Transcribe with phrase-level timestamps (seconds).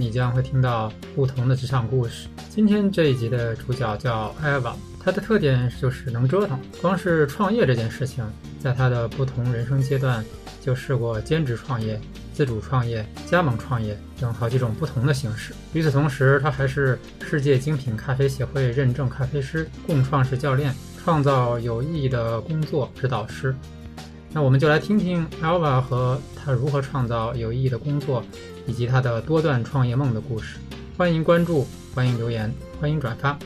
[0.00, 2.26] 你将会听到不同的职场故事。
[2.48, 6.58] 今天这一集的主角叫艾娃，她的特点就是能折腾。
[6.80, 8.24] 光是创业这件事情，
[8.58, 10.24] 在她的不同人生阶段，
[10.58, 12.00] 就试过兼职创业、
[12.32, 15.52] 自主创业、加盟创业等好几种不同的形式。
[15.74, 20.74] 与此同时，她还是世界精品咖啡协会认证咖啡师、共创式教练、
[21.04, 23.54] 创造有意义的工作指导师。
[24.32, 28.24] 那我们就来听听 Alva 和她如何创造有意义的工作。
[28.66, 30.56] 以及他的多段创业梦的故事，
[30.96, 33.36] 欢迎关注，欢迎留言，欢迎转发。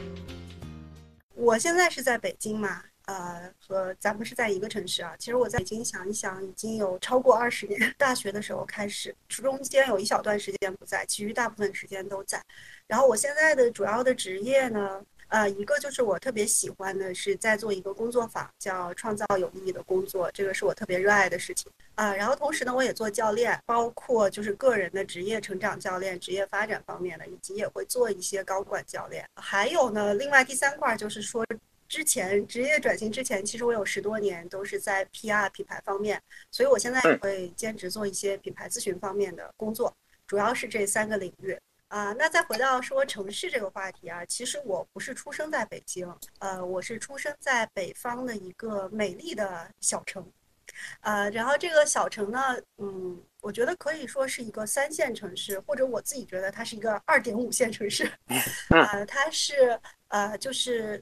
[1.35, 5.15] 我现在是在北京嘛，呃，和咱们是在一个城市啊。
[5.19, 7.81] 其实我在北京想一想，已经有超过二十年。
[7.97, 12.43] 大学的时候开始，中间有一小段时间不在，其余大部分时间都在。
[12.87, 15.01] 然后我现在的主要的职业呢？
[15.35, 22.15] 呃，一个就是我特别喜欢的是在做一个工作坊，叫创造有意义的工作，这个是我特别热爱的事情啊。
[22.15, 29.29] 然后同时呢，我也做教练，包括就是个人的职业成长教练、职业发展方面的，以及也会做一些高管教练。
[29.35, 31.45] 还有呢，另外第三块就是说，
[31.89, 39.93] 之前职业转型之前，其实我有十多年都是在 PR 品牌方面，所以我现在也会兼职做一些品牌咨询方面的工作，
[40.29, 41.59] 主要是这三个领域。
[41.95, 50.29] 啊，那再回到说城市这个话题啊，其实我不是出生在北京，呃，我是出生在北方的一个美丽的小城，
[51.03, 52.41] 呃，然后这个小城呢，
[52.79, 58.11] 嗯，我觉得可以说是一个三线城市，或者我自己觉得它是一个二点五线城市，
[58.91, 61.01] 呃，它是呃，就是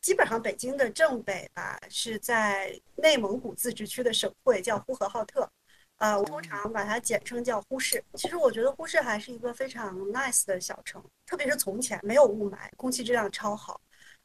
[0.00, 5.46] 基本上北京的正北吧，是在内蒙古自治区的省会，叫呼和浩特。
[6.00, 8.02] 呃，我通常把它简称叫呼市。
[8.14, 13.78] 其实我觉得呼市还是一个非常 nice 的小城，特别是从前没有雾霾，空气质量超好，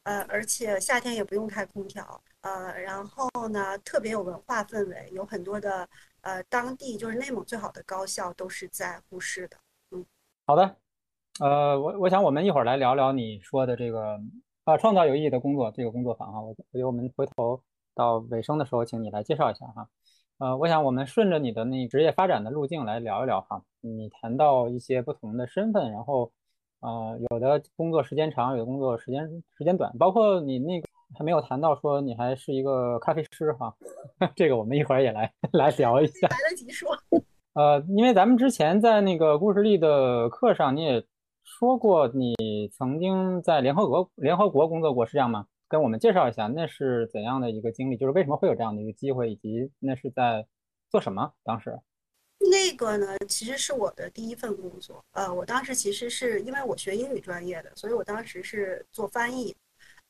[0.04, 5.86] 呃，而且夏天也不用开空调，呃，然后呢，特别有文化氛围，有很多的
[6.22, 9.58] 呃当地就是内蒙最好的高校都是在呼市的。
[9.90, 10.02] 嗯，
[10.46, 10.76] 好的，
[11.40, 14.18] 呃，我我想我们一会儿来聊聊你说的这个
[14.64, 17.62] 啊创造有意义的工作这个工作坊哈，我我觉得我们回头
[17.94, 19.86] 到尾声的时候，请你来介绍一下哈。
[20.38, 23.62] 呃，我想我们顺着你的那职业发展的路径来聊一聊哈。
[23.80, 26.30] 你谈到一些不同的身份，然后，
[26.80, 29.26] 呃，有的工作时间长，有的工作时间
[29.56, 30.86] 时间短，包括你那个
[31.18, 33.74] 还没有谈到说你还是一个咖啡师哈。
[34.36, 36.28] 这个我们一会儿也来 来聊一下。
[36.28, 36.90] 来得及说。
[37.54, 41.02] 呃，因为咱们之前在那个故事力的课上你也
[41.44, 45.46] 说过，你曾经在联合国联合国工作过，是这样吗？
[45.68, 47.96] 跟我们介绍一下，那是怎样的一个经历？
[47.96, 50.46] 就是为什么会有这样的一个机会，以及那是在
[50.90, 51.32] 做什么？
[51.42, 51.76] 当时
[52.38, 55.04] 那个呢，其实是我的第一份工作。
[55.12, 59.56] 呃，我当时其实是因为我学英语专业的，所以我当时是做翻译。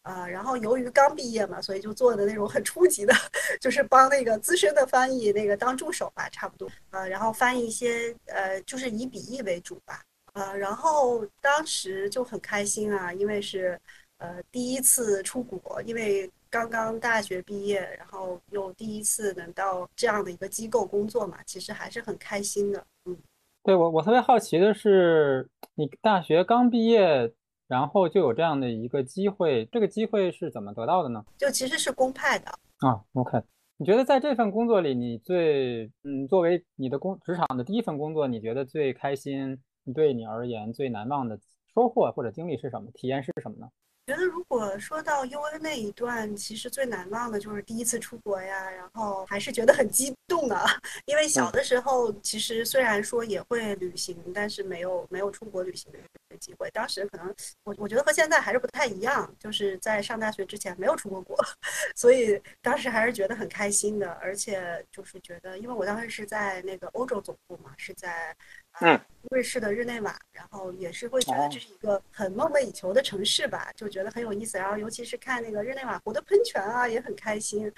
[0.03, 3.15] 呃，然后由于刚毕业嘛，所以就做的那种很初级的，
[3.61, 6.69] 就是帮那个资深的翻译那个当助手吧，差不多。
[6.91, 10.03] 呃，然后翻译一些呃，就是以笔译为主吧。
[10.35, 13.81] 呃，然后当时就很开心啊，因为是。
[14.19, 22.83] 呃，第一次出国，因为刚刚大学毕业，然后又第一次能到这样的一个机构工作嘛，其实还是很开心的。
[23.05, 23.17] 嗯，
[23.63, 27.31] 对我我特别好奇的是，你大学刚毕业，
[27.69, 31.23] 然后就有这样的一个机会，这个机会是怎么得到的呢？
[31.37, 33.05] 就其实是公派的啊。
[33.13, 33.43] OK，
[33.77, 39.59] 你觉得在这份工作里，你最嗯，作为你的工职场的第一份工作，你觉得最开心，
[39.95, 41.39] 对你而言最难忘的
[41.75, 42.91] 收获或者经历是什么？
[42.95, 43.69] 体验是什么呢？
[44.07, 50.65] 觉得如果说到 U N 那一段，其实最难忘的就是第一次出国呀，然后还是觉得很激动啊，
[51.07, 55.99] 因为小的时候其实虽然说也会旅行，但是没有没有出国旅行的
[56.37, 56.71] 机会。
[56.71, 57.35] 当时可能
[57.65, 61.37] 我我觉得和现在还是不太一样，就是在上大学之前没有出过国，
[61.97, 68.37] 所以当时还是觉得很开心的，而且就是觉得，因为我当时是在那个欧洲总部嘛，是在。
[68.81, 69.01] 嗯，
[69.31, 74.59] 瑞士的日内瓦，然后也是会觉得这是一个很梦寐以求的城市吧，就觉得很有意思。
[74.59, 77.73] 然后尤其是看那个日内瓦湖的喷泉啊，也很开心，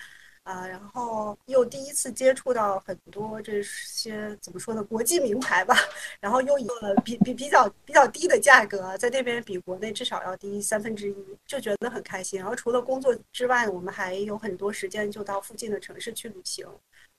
[0.48, 5.76] 啊，然后又第一次接触到很多这些怎么说呢，国际名牌吧，
[6.20, 6.66] 然后又以
[7.04, 11.14] 比比比较比较低的价格，在那边比国内至少要低三分之一，
[11.46, 12.40] 就觉得很开心。
[12.40, 16.66] 然后除了工作之外，我们还有很多时间就到附近的城市去旅行。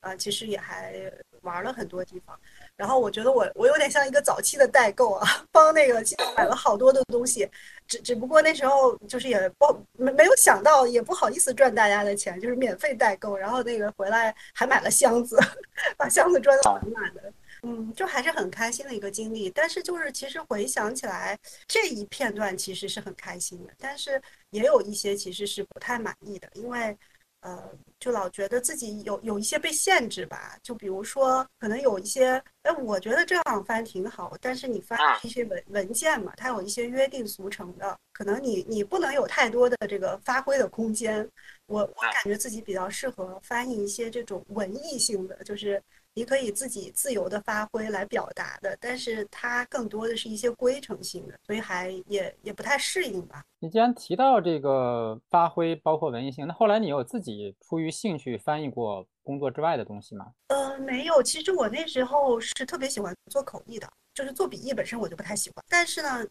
[0.02, 0.94] 呃，其实也还
[1.42, 2.40] 玩了很多地方。
[2.76, 6.04] 然后我觉得我我有点像一个早期的代购啊，帮那个
[6.36, 7.50] 买了好多的东西，
[7.88, 13.36] 只只不过那时候就是也不没没有想到，也不好意思赚大家的钱，就是免费代购。
[13.38, 15.38] 然后那个回来还买了箱子，
[15.98, 17.34] 把箱子装的满满的。
[17.64, 21.38] 嗯，就还是很开心的一个经历，但是就是其实回想起来，
[21.68, 24.22] 这一片段其实是很开心的，但是
[24.52, 26.98] 也有一些其实是不太满意的，因为，
[27.42, 27.70] 呃，
[28.00, 41.28] 就老觉得自己有有一些被限制吧，就比如说可能有一些，哎，我觉得这样翻挺好，但是你翻一些文文件嘛，它有一些约定俗成的，可能你你不能有太多的这个发挥的空间。
[41.68, 45.82] 我我感觉自己比较适合翻译一些这种文艺性的，就是。
[46.20, 53.42] 你可以自己自由的发挥来表达的，但是它更多的是一些规程性的，所以还也也不太适应吧。
[53.60, 60.34] 你既然提到这个发挥，包括文艺性，那后来你有自己出于兴趣翻译过工作之外的东西吗？
[60.50, 61.24] 呃，没有。
[61.24, 65.64] 其实我那时候是特别喜欢做口译的，就是做笔译本身我就不太喜欢。
[65.70, 66.28] 但是呢，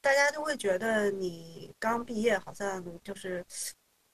[0.00, 3.44] 大家都会觉得你刚毕业，好像就是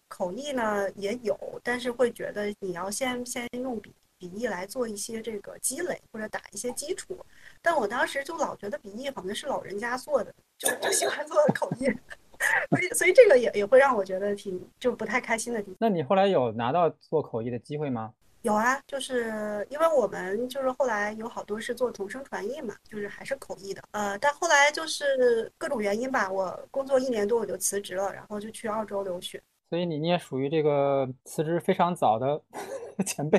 [0.08, 3.94] 口译呢也有，但是会觉得你要先先用笔。
[4.20, 7.19] 笔译来做一些这个积累或者打一些基础，
[7.62, 11.87] 但我当时就老觉得笔译好像是老人家做的，就就喜欢做口译，
[12.69, 15.76] 所以所以这个也也会让我觉得挺就不太开心的地方。
[15.81, 18.12] 那你后来有拿到做口译的机会吗？
[18.43, 29.43] 有啊，就是因为我们就是后来有好多是做同声传译嘛，就是还是口译的，呃，但后来就是各种原因吧，我工作一年多我就辞职了，然后就去澳洲留学。
[29.69, 32.43] 所以你你也属于这个辞职非常早的
[33.06, 33.38] 前辈。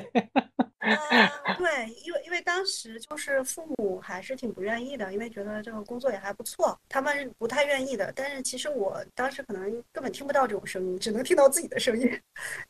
[0.81, 8.11] 嗯，对，因为因为当时就是父母还是挺不愿意的，因为觉得这个工作也还不错，他们不太愿意的。
[8.15, 12.09] 但是其实我当时可能根本听不到这种声音，只能听到自己的声音，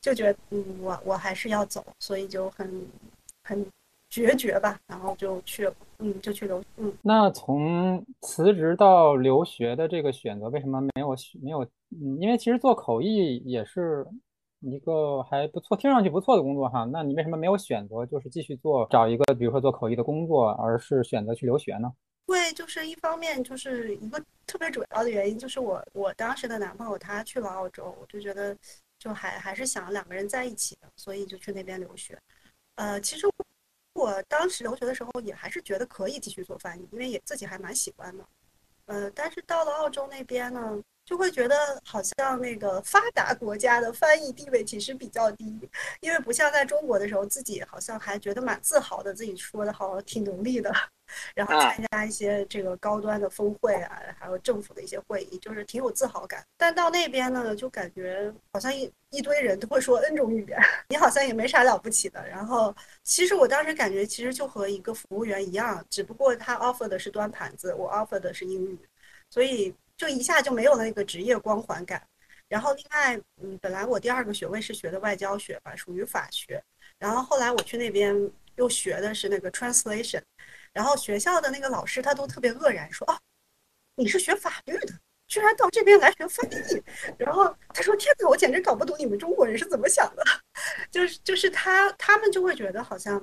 [0.00, 2.86] 就觉得嗯，我我还是要走，所以就很
[3.42, 3.66] 很
[4.10, 6.92] 决绝吧，然后就去了，嗯，就去留，嗯。
[7.00, 11.64] 那从辞职到留学的这个选择，为什么没有没有？
[11.90, 14.06] 嗯，因为其实做口译也是。
[14.62, 21.92] 一个还不错，听上去不错的工作哈，那你为什么没有选择就是继续做找一个比如说做口译的工作，而是选择去留学呢？
[22.26, 28.56] 对，就是一方面就是一个特别主要的原因，就是我我当时的男朋友他去了澳洲，我就觉得
[28.98, 32.16] 就还还是想两个人在一起的，所以就去那边留学。
[32.76, 33.26] 呃，其实
[33.94, 38.24] 我当时留学的时候也还是觉得可以继续做翻译，因为也自己还蛮喜欢的。
[38.86, 40.80] 呃，但是到了澳洲那边呢？
[41.04, 45.68] 就会觉得好像那个发达国家的翻译地位其实比较低，
[46.00, 50.72] 因为不像在中国的时候，自己好像还觉得蛮自豪的，自己说的好挺能力的，
[51.34, 56.42] 然后参加一些这个高端的峰会啊，还有政府的一些会议，就是挺有自豪感。
[56.56, 60.58] 但到那边呢，就感觉好像一一堆人都会说 N 种语言，
[60.88, 62.26] 你好像也没啥了不起的。
[62.28, 68.78] 然后其实我当时感觉其实就和一个服务员一样，只不过他 offer 的是端盘子，我 offer 的是英语，
[69.28, 69.74] 所以。
[70.02, 72.04] 就一下就没有了那个职业光环感，
[72.48, 76.60] 然后另外，嗯，本来我第二个学位是学的外交学吧，属于法学，
[76.98, 78.12] 然后后来我去那边
[78.56, 80.20] 又学的是那个 translation，
[80.72, 83.16] 然后学校的那个老师他都特别愕然说，哦，
[83.94, 84.92] 你是学法律的，
[85.28, 86.82] 居然到这边来学翻译，
[87.16, 90.24] 然后他说，天哪，我简直搞不懂你们中国人是怎么想的，
[90.90, 93.22] 就是就是他他们就会觉得好像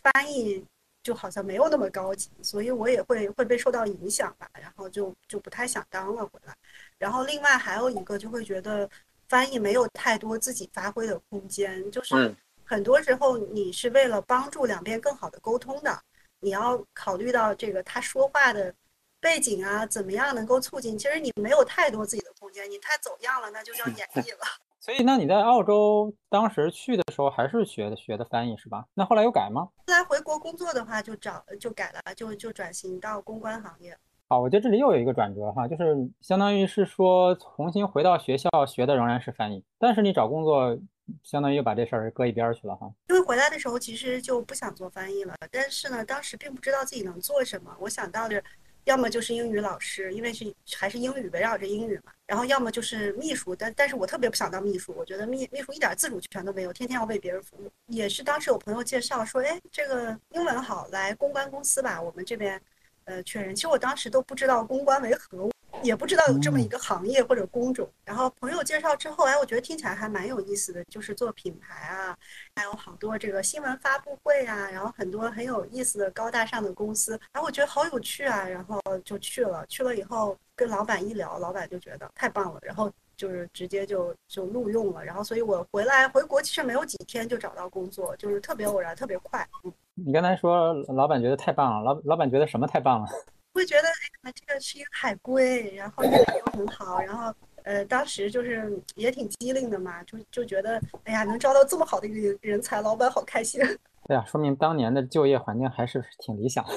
[0.00, 0.64] 翻译。
[1.02, 6.56] 就好像没有那么高级，所以我也会会被受到影响吧，然后就就不太想当了回来。
[6.98, 8.88] 然后另外还有一个就会觉得
[9.28, 16.00] 翻译没有太多自己发挥的空间，就是很多时候你是为了帮助两边更好的沟通的，
[16.40, 18.72] 你要考虑到这个他说话的
[19.20, 24.46] 背景啊，怎么样能够促进，其实你没有太多自己的空间，你太走样了，那就叫演绎了。
[24.82, 28.84] 所以，那你在澳洲当时去的时候，还是学的学的翻译是吧？
[28.94, 29.68] 那后来有改吗？
[29.86, 33.96] 后来回国工作的话，就找就改了，就就转型到公关行业。
[34.28, 40.76] 好，我觉得这里又有一个转折哈，就是相当于是说重新回到学校学的仍然是翻译，但是你找工作，
[41.22, 42.90] 相当于又把这事儿搁一边去了哈。
[43.10, 47.72] 因为回来的时候其实就不想做翻译了，但是呢，当时并不知道自己能做什么。
[47.78, 48.42] 我想到的。
[48.84, 52.12] 要么就是英语老师，因为是还是英语围绕着英语嘛。
[52.26, 57.70] 然后要么就是秘书，但但是我特别不想当秘书，我觉得秘秘书一点自主权都没有，天天要为别人服务。
[57.86, 62.60] 也是当时有朋友介绍说，哎，这个英文好，来公关公司吧，我们这边，
[63.04, 63.54] 呃，确认。
[63.54, 65.51] 其实我当时都不知道公关为何物。
[65.82, 72.16] 也不知道有这么一个行业或者工种，然后朋友介绍之后，哎，我觉得听起来还蛮有意思的，就是做品牌啊，
[72.56, 79.64] 还有好多这个新闻发布会啊，然后很多很有意思的高大上的公司，然后我觉得好有趣啊，然后就去了。
[79.68, 85.04] 去了以后跟老板一聊，老板就觉得太棒了，然后就是直接就就录用了。
[85.04, 89.48] 然后，所以我回来回国其实没有几天就找到工作，就是特别偶然，特别快。
[89.64, 93.06] 嗯，你刚才说老板觉得太棒了，老老板觉得什么太棒了？
[93.54, 93.88] 会觉得
[94.22, 96.10] 哎，这个是一个海归，然后又
[96.52, 103.60] 很好，然后呃，当时就是也挺机灵的嘛，就就觉得哎呀，能招到这么好的一个人才，老板好开心。
[104.06, 106.72] 对啊，说明当年的就业环境还是挺理想的。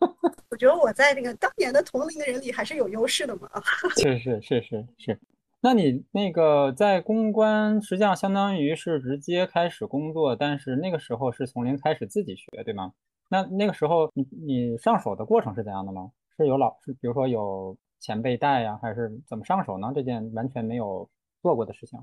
[0.50, 3.50] 我觉得我在这个当年的同龄的人里还是有优势的嘛。
[4.00, 5.20] 是是是是是。
[5.60, 12.92] 那你那个在公关，实际上相当于是直接开始工作，但是那个时候是从零开始自己学，对吗？
[13.28, 16.10] 那那个时候你你上手的过程是怎样的吗？
[16.38, 19.90] 是有老师，比如说有前辈带呀，还是怎么上手呢？
[19.94, 21.08] 这件完全没有
[21.42, 21.98] 做过的事情。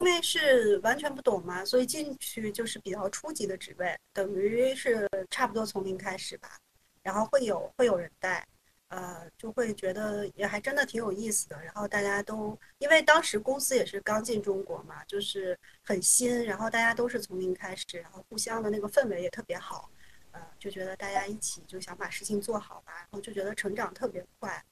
[0.00, 6.48] 因为是完全不懂嘛，所以进去就是比较初级的职位，等于是差不多从零开始吧。
[7.02, 8.46] 然后会有会有人带，
[8.88, 11.60] 呃，就会觉得也还真的挺有意思的。
[11.62, 19.90] 然后大家都因为当时公司也是刚进中国嘛，就是很新，然后大家都是从零开始，然后互相的那个氛围也特别好，
[20.32, 24.62] 呃，就觉得大家一起就想把事情做好吧，然后就觉得成长特别快，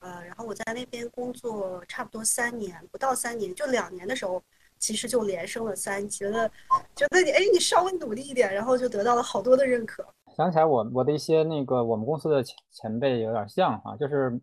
[0.00, 4.42] 呃，然后我在那边工作差不多三年，不到三年，就两年的时候。
[4.76, 6.50] 其实就连升了三级，觉得
[6.94, 10.04] 觉得你哎，你稍微努力一点，然后就得到了好多的认可。
[10.36, 14.38] 想起来我我的一些那个我们公司的前前辈有点像哈，就是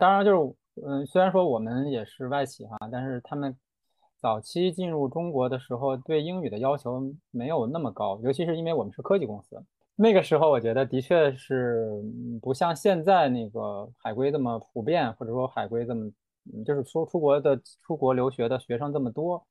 [0.00, 0.54] 当然就是
[0.86, 3.54] 嗯，虽然说我们也是外企哈，但是他们
[4.18, 9.62] 早期进入中国的时候对英语的要求没有那么高，尤其是因为我们是科技公司，
[9.94, 11.86] 那个时候我觉得的确是
[12.40, 16.10] 不像现在那个海归这么普遍，或者说海归这么
[16.64, 19.44] 就是说出国的出国留学的学生这么多。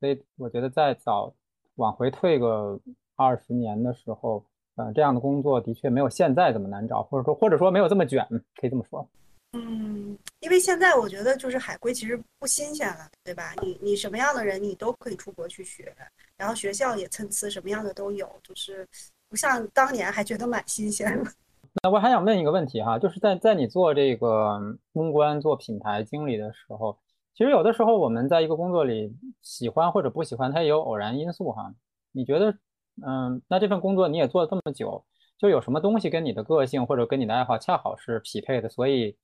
[0.00, 1.32] 所以我觉得再早
[1.76, 2.78] 往回退个
[3.14, 4.44] 二十年的时候，
[4.76, 8.26] 嗯，这样的工作的确没有现在这么难找，或者说或者说没有这么卷，
[8.60, 9.08] 可以这么说。
[9.52, 13.54] 嗯，因为现在我觉得就是海归其实不新鲜了，对吧？
[13.62, 15.94] 你你什么样的人你都可以出国去学，
[16.36, 18.86] 然后学校也参差，什么样的都有，就是
[19.28, 21.30] 不像当年还觉得蛮新鲜的。
[21.82, 24.60] 那我还想问一个问题哈，就是在在你做这个
[24.92, 26.96] 公关、做品牌经理的时候。
[27.36, 29.12] 其实有的时候我们在一个工作里
[29.42, 31.74] 喜欢或者不喜欢，它也有偶然因素哈。
[32.12, 32.56] 你觉得，
[33.04, 35.04] 嗯，那这份工作你也做了这么久，
[35.36, 39.16] 就有什么东西跟你的个性或者跟你的爱好恰好是匹配的，所以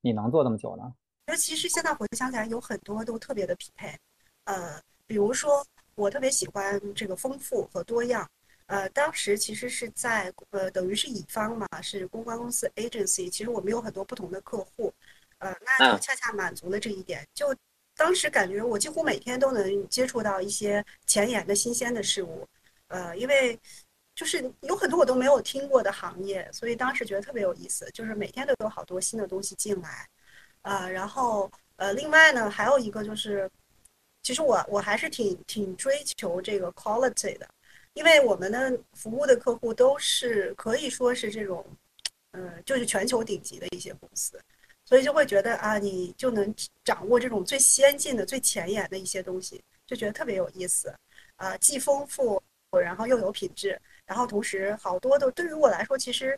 [0.00, 0.90] 你能做这么久呢？
[1.26, 3.94] 那其实现在回想起来，有很多都特别的匹配。
[4.44, 5.62] 呃，比如说
[5.94, 8.26] 我特别喜欢这个丰富和多样。
[8.68, 14.92] 呃，当时其实是在呃，等于是乙方嘛，是公关公司 agency，其实我们有很多不同的客户。
[15.38, 17.26] 呃，那就恰恰满足了这一点。
[17.32, 17.54] 就
[17.96, 22.46] 当时感觉我几乎每天都能接触到一些前沿的新鲜的事物，
[22.88, 23.58] 呃，因为
[24.14, 27.88] 就是有很多我都没有听过的行业，所以当时觉得特别有意思。
[27.92, 30.06] 就是每天都有好多新的东西进来，
[30.62, 33.48] 啊，然后呃，另外呢，还有一个就是，
[34.24, 37.48] 其实我我还是挺挺追求这个 quality 的，
[37.94, 41.64] 因为我们的服务的客户都是可以说是这种，
[42.32, 44.40] 呃，就是全球顶级的一些公司。
[44.84, 50.90] 所以就会觉得啊，你就能掌握这种最先进的、最前沿的一些东西，就觉得特别有意思，
[51.36, 52.42] 啊，既丰富，
[52.72, 56.34] 然后又有品质，然后同时好多都对于我来说，其实，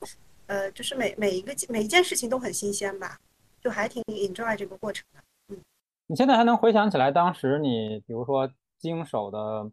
[0.47, 3.17] 呃，就是每每一个每一件事情都很新鲜吧，
[3.63, 5.23] 就还挺 enjoy 这个过程的。
[5.51, 5.63] 嗯，
[6.09, 9.71] 你现在还能回想起来当时你，比如说经手的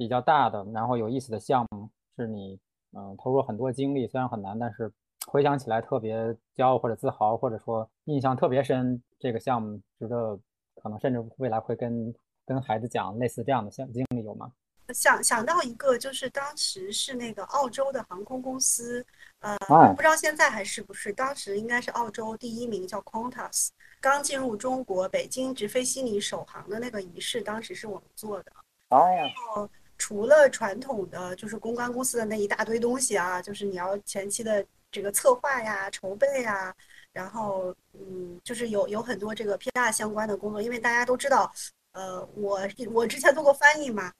[0.00, 2.58] 比较大的，然后有意思的项目，是你
[2.92, 4.90] 嗯投入很多精力，虽然很难，但是。
[5.26, 6.16] 回想起来特别
[6.56, 10.36] 骄傲或者自豪，或者说印象特别深，这个项目值得，
[10.82, 12.12] 可能甚至未来会跟
[12.46, 14.50] 跟孩子讲类似这样的项经历有吗？
[14.94, 19.04] 想想到一个，就是当时是那个澳洲的航空公司，
[19.40, 19.56] 呃，
[19.94, 23.68] 不知道现在还是不是，当时应该是澳洲第一名，叫 Qantas，
[24.00, 28.50] 刚进入中国，北京直飞悉尼首航的那个仪式，当时是我们做的。
[28.88, 29.06] 哦。
[29.06, 29.68] 然后
[30.00, 34.66] 除了传统的就是公关公司的那一大堆东西啊，就是你要前期的。
[34.92, 36.74] 这个策划呀、筹备呀，
[37.12, 41.48] 然后嗯，就是有有很多这个 PR 相关的工作，因为大家都知道，
[41.92, 42.58] 呃，我
[42.92, 44.12] 我之前做过翻译嘛，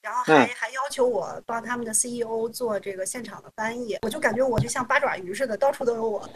[0.00, 6.30] 然后还还要求我帮他们的 CEO 做这个现场的翻译，我就感觉我就像八爪鱼似的，到处都有我，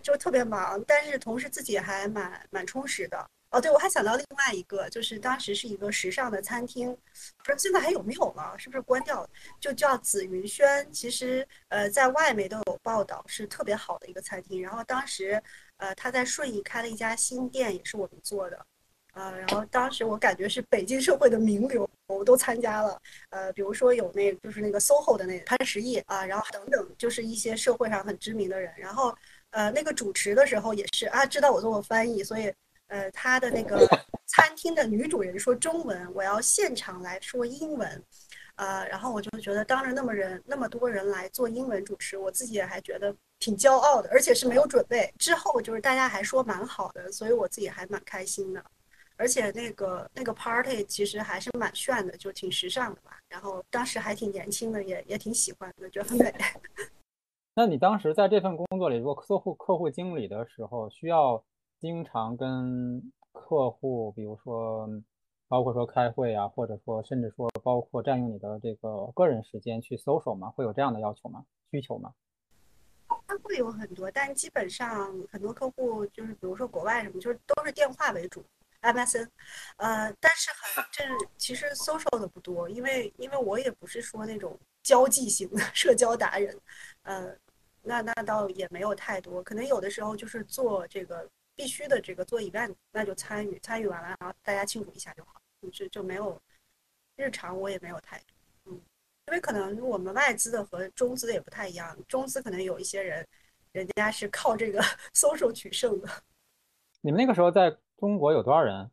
[0.00, 3.28] 就特别忙，但是同时自己还蛮蛮充实的。
[3.54, 9.30] 哦，对，我还想到另外一个，就是当时是一个时尚的餐厅，不知道现在还有没有了，是不是关掉了？
[9.60, 10.84] 就叫紫云轩。
[10.92, 14.60] 其实，呃，在外媒都有报道，是特别好的一个餐厅。
[14.60, 15.40] 然后当时，
[15.76, 18.66] 呃，他在顺义开了一家新店，也是我们做的。
[19.12, 21.88] 呃，然后当时我感觉是北京社会的名流
[22.26, 23.00] 都参加了。
[23.30, 28.74] 呃，比如说有那，就是那个 SOHO 的那个潘石屹啊，然后等等，就是一些社会上很知名的人。
[28.76, 29.16] 然后，
[29.50, 32.52] 呃，那个主持的时候也是啊，知道我做过翻译，所以。
[32.88, 33.78] 呃，他的那个
[34.26, 38.04] 餐厅的女主人说中文，我要现场来说英文，
[38.56, 45.12] 呃，然后我就觉得当着那么人那么多人来做英文主持，我自己也还觉得挺骄傲的，而且是没有准备。
[45.18, 48.64] 之后就是大家还说蛮好的，所以我自己还蛮开心的。
[49.16, 53.16] 而且那个那个 party 其实还是蛮炫的，就挺时尚的吧。
[53.28, 56.34] 然后当时还挺年轻的，也也挺喜欢的，觉得很美。
[57.54, 61.40] 那你当时在这份工作里，如果客户客户经理的时候，需要
[61.84, 64.88] 经常跟客户，比如说，
[65.48, 70.48] 包括说开会啊，或者说甚至说包括占用你的这个个人时间去 social 吗？
[70.48, 71.44] 会有这样的要求吗？
[71.70, 72.14] 需求吗？
[73.26, 78.42] 他会有很多，但基本上很多客户就是比如说国外什么，就是都是电话为主。
[78.80, 79.28] MSN，
[79.76, 81.04] 呃，但是很这
[81.36, 86.58] 其实 social 的不多，因为因为我也不是说那种交际型的社交达人，
[87.02, 87.36] 呃，
[87.82, 95.40] 那那倒也没有太多，可能有的时候就是做这个必须的这个做 event，那就参与参与完了，然后大家庆祝一下就好，
[95.72, 96.40] 就就没有
[97.16, 98.72] 日常我也没有太多，嗯，
[99.26, 103.26] 因为可能我们外资的和中资的也不太一样，中资可能有一些人，
[103.72, 104.80] 人家是靠这个
[105.14, 106.08] social 取胜的。
[107.00, 107.76] 你们那个时候在？
[107.96, 108.90] 中国有多少人？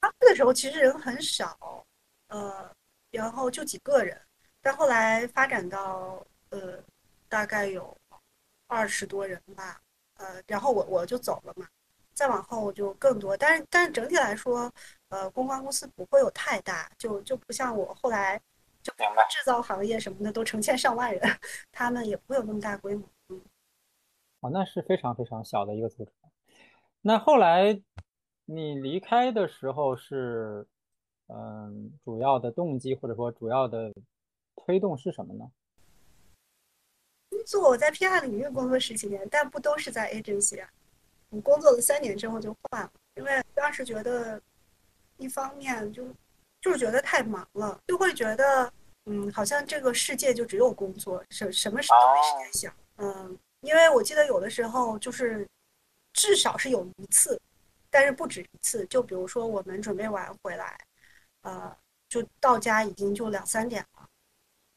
[0.00, 1.86] 刚去的时候其实人很少，
[2.26, 2.70] 呃，
[3.12, 4.20] 然后就几个人。
[4.60, 6.82] 但后来发展到呃，
[7.28, 7.96] 大概有
[8.66, 9.80] 二十多人吧，
[10.20, 11.66] 呃，然后我我就走了嘛。
[12.12, 14.70] 再往后就更多，但是但是整体来说，
[15.08, 18.38] 呃，公关公司不会有太大，就就不像我后来
[18.82, 21.22] 就制造行业什么的都成千上万人，
[21.72, 23.08] 他们也不会有那么大规模。
[23.28, 23.40] 嗯，
[24.40, 26.12] 哦，那是非常非常小的一个组织。
[27.00, 27.80] 那后来
[28.44, 30.66] 你离开的时候是，
[31.28, 33.90] 嗯，主要的动机或者说主要的
[34.56, 35.50] 推动是什么呢？
[37.50, 40.68] 工作我在 PR 领域工作十几年，但不都是在 agency 啊。
[41.30, 44.40] 我工作了三年之后就换了，因为当时觉得，
[45.16, 46.06] 一方面就
[46.60, 48.72] 就是觉得太忙了，就会觉得，
[49.06, 52.76] 嗯，好像这个世界就只有工作，什什么事都没时间想。
[52.98, 55.44] 嗯，因为我记得有的时候就是。
[56.12, 57.40] 至少是有一次，
[57.88, 58.84] 但是不止一次。
[58.86, 60.76] 就比如说，我们准备完回来，
[61.42, 61.74] 呃，
[62.08, 64.08] 就到家已经就两三点了，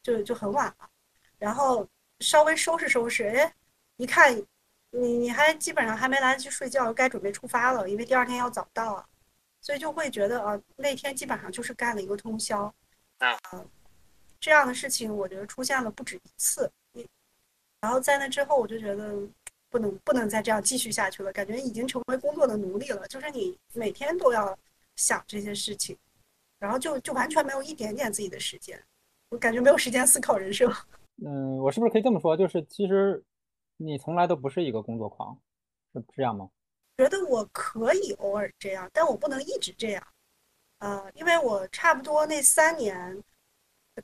[0.00, 0.88] 就就很晚了。
[1.36, 1.84] 然后
[2.20, 3.54] 稍微收拾收拾，哎，
[3.96, 4.36] 一看，
[4.90, 9.06] 你你还基本上还没来得及睡觉，该准备出发了，因为第二天要早到啊。
[9.60, 12.74] 所以就会觉得啊，那天基本上就是干了一个通宵。
[13.18, 13.68] 嗯，
[14.38, 16.70] 这样的事情我觉得出现了不止一次。
[17.80, 19.16] 然后在那之后，我就觉得。
[19.70, 23.08] 不能不能再这样继续下去了，感觉已经成为工作的奴隶了。
[23.08, 24.56] 就是你每天都要
[24.94, 25.98] 想这些事情，
[26.60, 28.80] 然后就就完全没有一点点自己的时间，
[29.30, 30.72] 我感觉没有时间思考人生。
[31.22, 32.36] 嗯，我是不是可以这么说？
[32.36, 33.22] 就是其实
[33.76, 35.38] 你从来都不是一个工作狂，
[35.92, 36.48] 是这样吗？
[36.96, 40.06] 觉得我可以偶尔这样，但我不能一直这样。
[40.78, 43.22] 呃，因为我差不多那三年，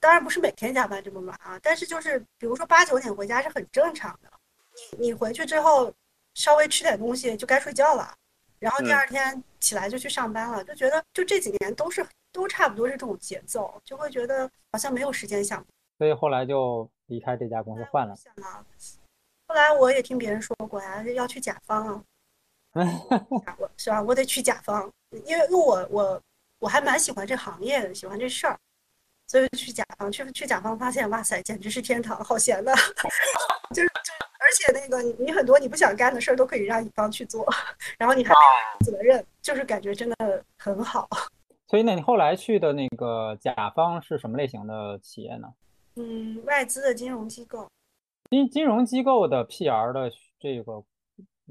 [0.00, 4.30] 当然不是每天加班这么晚啊，但是就是比如说八九点回家是很正常的。
[4.98, 5.92] 你你回去之后，
[6.34, 8.14] 稍微吃点东西就该睡觉了，
[8.58, 15.64] 然后第二天起来就去上班了，就觉得就这几年都是都差不多是这种节奏，就会觉得好像没有时间想。
[15.98, 18.14] 所以后来就离开这家公司换了。
[19.46, 22.02] 后来我也听别人说过呀，要去甲方
[22.72, 22.84] 啊，
[23.58, 24.00] 我是吧？
[24.00, 24.90] 我得去甲方，
[25.26, 26.22] 因为因为我我
[26.60, 28.56] 我还蛮喜欢这行业的，喜欢这事儿，
[29.26, 32.72] 所以去甲方去去甲方发现，哇塞，简直是天堂，好闲呐，
[33.74, 34.14] 就是就。
[34.42, 37.46] 而且那个你很多你不想干的事儿都可以让乙方去做，
[37.98, 38.32] 然后你还
[38.84, 41.06] 责任，就是感觉真的很好。
[41.68, 45.48] 所以呢，你后来去的那个甲方是什么类型的企业呢？
[45.96, 47.66] 嗯，外资的金融机构。
[48.30, 50.82] 金金融机构的 PR 的这个。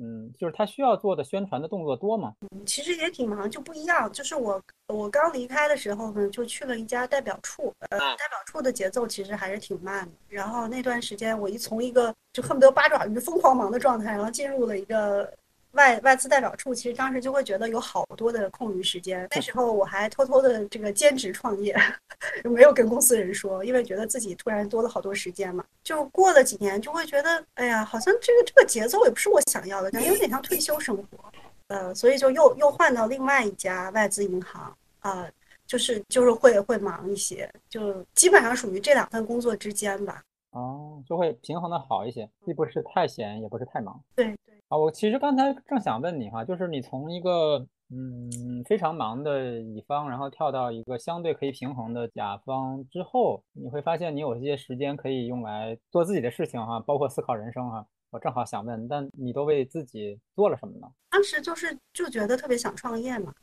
[0.02, 2.34] 嗯，就是他需要做的宣传的动作多吗？
[2.40, 4.10] 嗯，其实也挺忙，就不一样。
[4.14, 10.12] 就是我我刚离开的时候呢，就去了一家代表处，呃，代表处的节奏其实还是挺慢的。
[10.30, 15.30] 然后那段时间，我一从一个就恨不得八爪鱼疯狂忙的状态，然后进入了一个。
[15.74, 19.28] 外外资代表处，其实当时就会觉得有好多的空余时间。
[19.32, 21.76] 那时候我还偷偷的这个兼职创业，
[22.44, 25.64] 没有跟公司人说，因为觉得自己突然多了好多时间嘛。
[25.84, 31.32] 就过了几年，就会觉得，哎呀，好像这个这个节奏也不是我想要的，感觉有点像退休生活。
[31.68, 35.30] 呃，所以就又又换到另外一家外资银行啊，
[35.68, 40.24] 就是就是会会忙一些，就基本上属于这两份工作之间吧。
[40.52, 44.02] 哦，就会平衡的好一些，既不是太闲，也不是太忙。
[44.16, 44.36] 对。
[44.70, 57.86] 啊，我其实刚才正想问你哈，就是你从一个嗯非常忙的乙方，然后跳到一个相对可以平衡的甲方之后，你会发现你有一些时间可以用来做自己的事情哈，包括思考人生哈。
[58.12, 60.88] 我正好想问，但你都为自己做了什么呢？
[61.10, 63.34] 当时就是就觉得特别想创业嘛，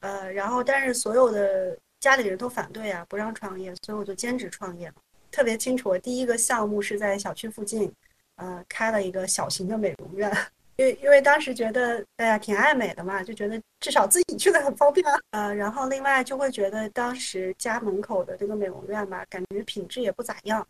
[0.00, 4.94] 呃，然后但是所有的家里人都反对啊，不让创业，所以我就兼职创业了。
[5.30, 7.92] 特别清楚，我第一个项目是在小区附近，
[8.36, 10.30] 呃，开了一个小型的美容院。
[10.76, 15.18] 因为因为当时觉得，哎呀，挺爱美的嘛，就觉得至少自己去的很方便啊。
[15.30, 20.66] 呃，然后另外就会觉得当时家门口的这个美容院吧，感觉品质也不咋样，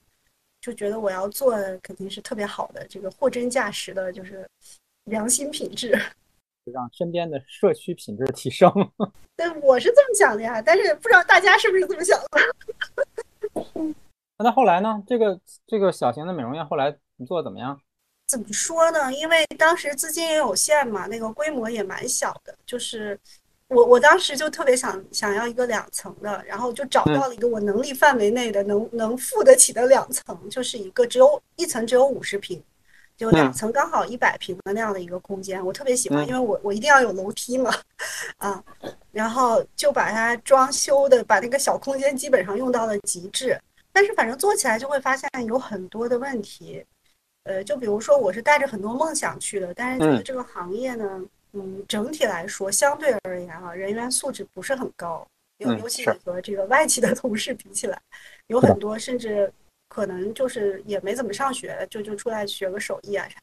[0.61, 4.49] 就觉得我要做肯定是特别好的，这个货真价实的，就是
[5.05, 5.91] 良心品质，
[6.73, 8.71] 让身边的社区品质提升。
[9.37, 13.95] 对，我是这么想的呀，但是不知道大家是不是这么想的。
[14.39, 15.03] 那后来呢？
[15.07, 17.81] 这个这个小型的美容院后来你做的怎么样？
[18.27, 19.13] 怎么说呢？
[19.13, 22.53] 因为当时资金也有限嘛，那个规模也蛮小的。
[22.67, 23.19] 就是
[23.69, 32.63] 我我当时就特别想想要一个两层的，然后就找到了一个我能力范围内的能能付得起的两层，就是一个只有一层只有五十平，
[33.17, 35.65] 就两层刚好一百平的那样的一个空间。
[35.65, 37.73] 我特别喜欢，因为我我一定要有楼梯嘛，
[38.39, 38.63] 啊，
[39.13, 43.57] 然后就把它装修的把那个小空间基本上用到了极致。
[43.93, 46.85] 但是反正做起来就会发现有很多的问题。
[47.47, 55.25] 呃，就比如说，我是带着很多梦想去的，但是觉得这个行业呢，嗯，整体来说相对而言啊，人员素质不是很高，
[55.59, 57.97] 尤尤其和这个外企的 同事比起来，
[58.49, 59.51] 有很多甚至
[59.89, 63.39] 可能就是也没怎么上学，就就出来学个手艺啊啥，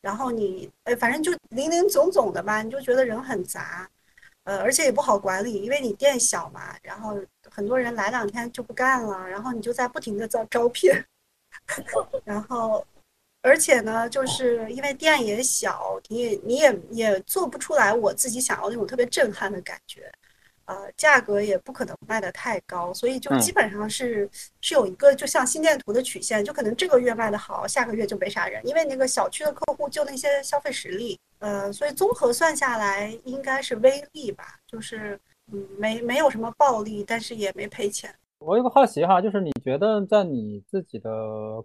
[0.00, 3.90] 然后你，哎，反正就零零总总的吧，你就觉得人很杂，
[4.44, 10.92] 呃，而且也不好管理，因为你店小嘛，然后很多人来两天就不干了，然后你就在不停的招招聘，
[12.24, 12.86] 然后。
[13.42, 20.10] 而且呢，就是因为店也小，你也你也也做不出来我自己想要那种特别震撼的感觉，
[20.66, 35.18] 呃，价格也不可能卖的太高，所以就基本上是是有一个就像心电图的曲线，就可能这个月卖的好，下个月就没啥人，因为那个小区的客户就那些消费实力，呃，所以综合算下来应该是微利吧，就是
[35.52, 38.14] 嗯没没有什么暴利，但是也没赔钱。
[38.38, 41.10] 我有个好奇哈，就是你觉得在你自己的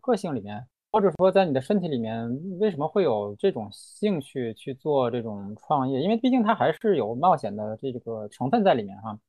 [0.02, 0.66] 个性里面。
[0.92, 6.02] 或者说，在你的身体里面，为什么会有这种兴趣去做这种创业？
[6.02, 9.20] 因为毕竟它还是有冒险的这个成分在里面哈。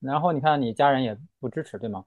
[0.00, 2.04] 然后你看，你家人也不支持，对吗？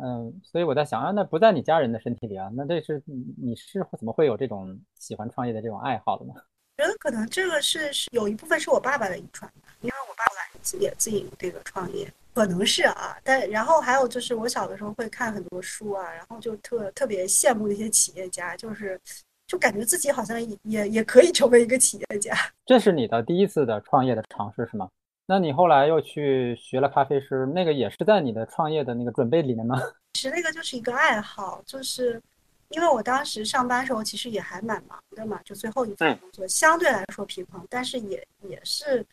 [0.00, 3.02] 嗯，所以我在想啊，那不在你家人的身体里啊，那这是
[3.36, 6.34] 你是怎么会有这种喜欢创业的这种爱好的呢？
[6.78, 12.10] 觉得可能这个是是有一部分是我爸爸的遗传，因为我爸爸也自己这个创业。
[12.32, 19.00] 可能是啊，但然后还有就是我小的时候会看很多书啊，然后就特特别羡慕那些企业家，就是
[19.48, 22.32] 就感觉自己好像也也可以成为一个企业家。
[22.64, 24.88] 这是你的第一次的创业的尝试是吗？
[25.26, 29.76] 那你后来又去学了咖啡师，那个也是在你的创业的那个准备里面吗？
[30.12, 32.22] 其实那个就是一个爱好，就是
[32.70, 39.04] 因为我当时上班时候其实也还蛮忙的嘛，就最后一份工作相对来说平衡，但是也也是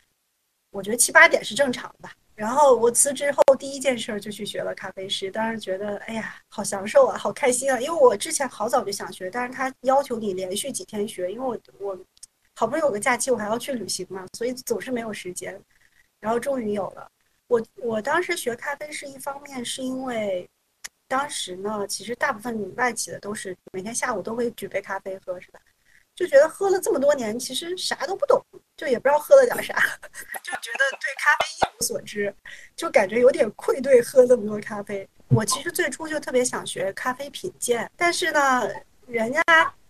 [0.70, 2.08] 我觉得七八点是正常的。
[2.34, 7.80] 然后我辞职后第一件事就去学了咖啡师，当时觉得哎呀好享受啊，好开心啊！
[7.80, 11.98] 因为我之前好早就想学，但是他要求你连续几天学，因为我我
[12.54, 15.58] 好不容易有个假期，我还要去旅行嘛，所以总是没有时间。
[16.20, 17.10] 然后终于有了。
[17.46, 20.46] 我我当时学咖啡师，一方面是因为
[21.08, 25.60] 当时呢，其实大部分外企的都是每天下午都会举杯咖啡喝，是吧？
[26.14, 28.42] 就觉得喝了这么多年，其实啥都不懂。
[28.76, 29.74] 就也不知道喝了点啥，
[30.42, 32.34] 就觉得对咖啡一无所知，
[32.74, 35.08] 就感觉有点愧对喝这么多咖啡。
[35.28, 38.68] 我其实最初就特别想学咖啡品鉴，但是呢，
[39.06, 39.42] 人家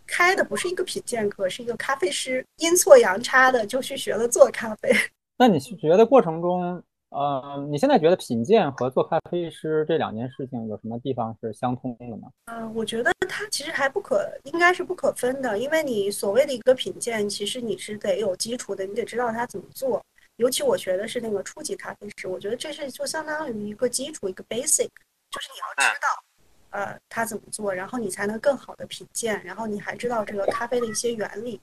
[0.07, 4.90] 开的不是一个品鉴课，是一个咖啡师，阴错阳差的就去学了做咖啡。
[5.38, 6.83] 那你学的过程中？
[7.10, 12.28] 呃，你现在觉得品鉴和做咖啡师这两件事情有什么地方是相通的吗？
[12.46, 15.56] 嗯，我觉得它其实还不可，应该是不可分的。
[15.56, 20.04] 因为你所谓的一个品鉴，其实你是得有基础的，你得知道它怎么做。
[20.36, 24.88] 尤其我学的是那个初级咖啡师，我觉得这是就相当于一个基础，一个 basic，
[25.30, 31.58] 就是你要知道，呃，它怎么做，然后你才能更好的品鉴，然后你还知道这个咖啡的一些原理，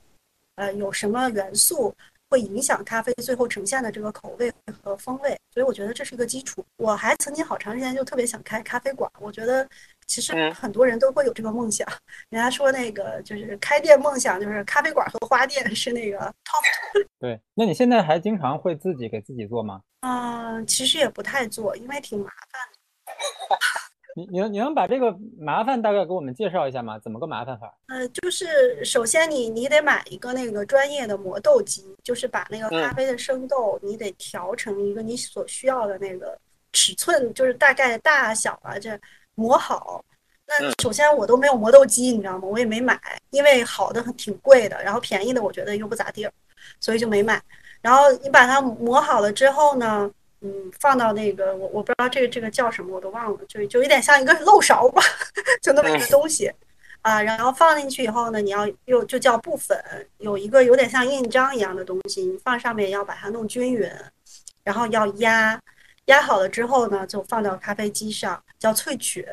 [0.56, 1.94] 呃，有什么元素。
[2.34, 6.66] 会影响咖啡最后呈现的这个口味和风味，所以我觉得这是一个基础。
[6.78, 9.70] 我还曾经好长时间就特别想开咖啡馆，我觉得
[10.08, 11.88] 其实很多人都会有这个梦想。
[12.30, 17.06] 人家说那个就是开店梦想就是咖啡馆和花店是那个 top。
[17.22, 19.82] 对，那你现在还经常会自己给自己做吗？
[20.00, 23.83] 嗯，其实也不太做，因为挺麻烦的。
[24.16, 27.00] 你你你能把这个麻烦大概给我们介绍一下吗？
[27.00, 27.76] 怎么个麻烦法？
[27.88, 36.38] 呃，就是首先你你得买一个那个专业的磨豆机，就是把那个咖啡的生豆你得调成一个你所需要的那个
[36.74, 38.98] 尺寸，就是大概大小啊，这
[39.36, 40.04] 磨好。
[40.46, 42.48] 那首先我都没有磨豆机，你知道吗？
[42.48, 43.00] 我也没买，
[43.32, 46.32] 因为好的很挺贵的，然后便宜的我觉得又不咋地儿，
[46.80, 47.42] 所以就没买。
[47.82, 50.12] 然后你把它磨好了之后呢，
[50.44, 55.02] 嗯，放到那个我我不知道这个这个叫什么，我都忘了，就就有点像一个漏勺吧，
[55.64, 56.52] 就那么一个东西
[57.02, 57.22] 啊。
[57.22, 59.82] 然后放进去以后呢，你要又就叫布粉，
[60.18, 63.90] 有一个有点像印章一样的东西，你放上面要把它弄均匀，
[64.64, 65.60] 然后要压，
[66.06, 69.26] 压好了之后呢，就放到咖啡机上，叫萃取。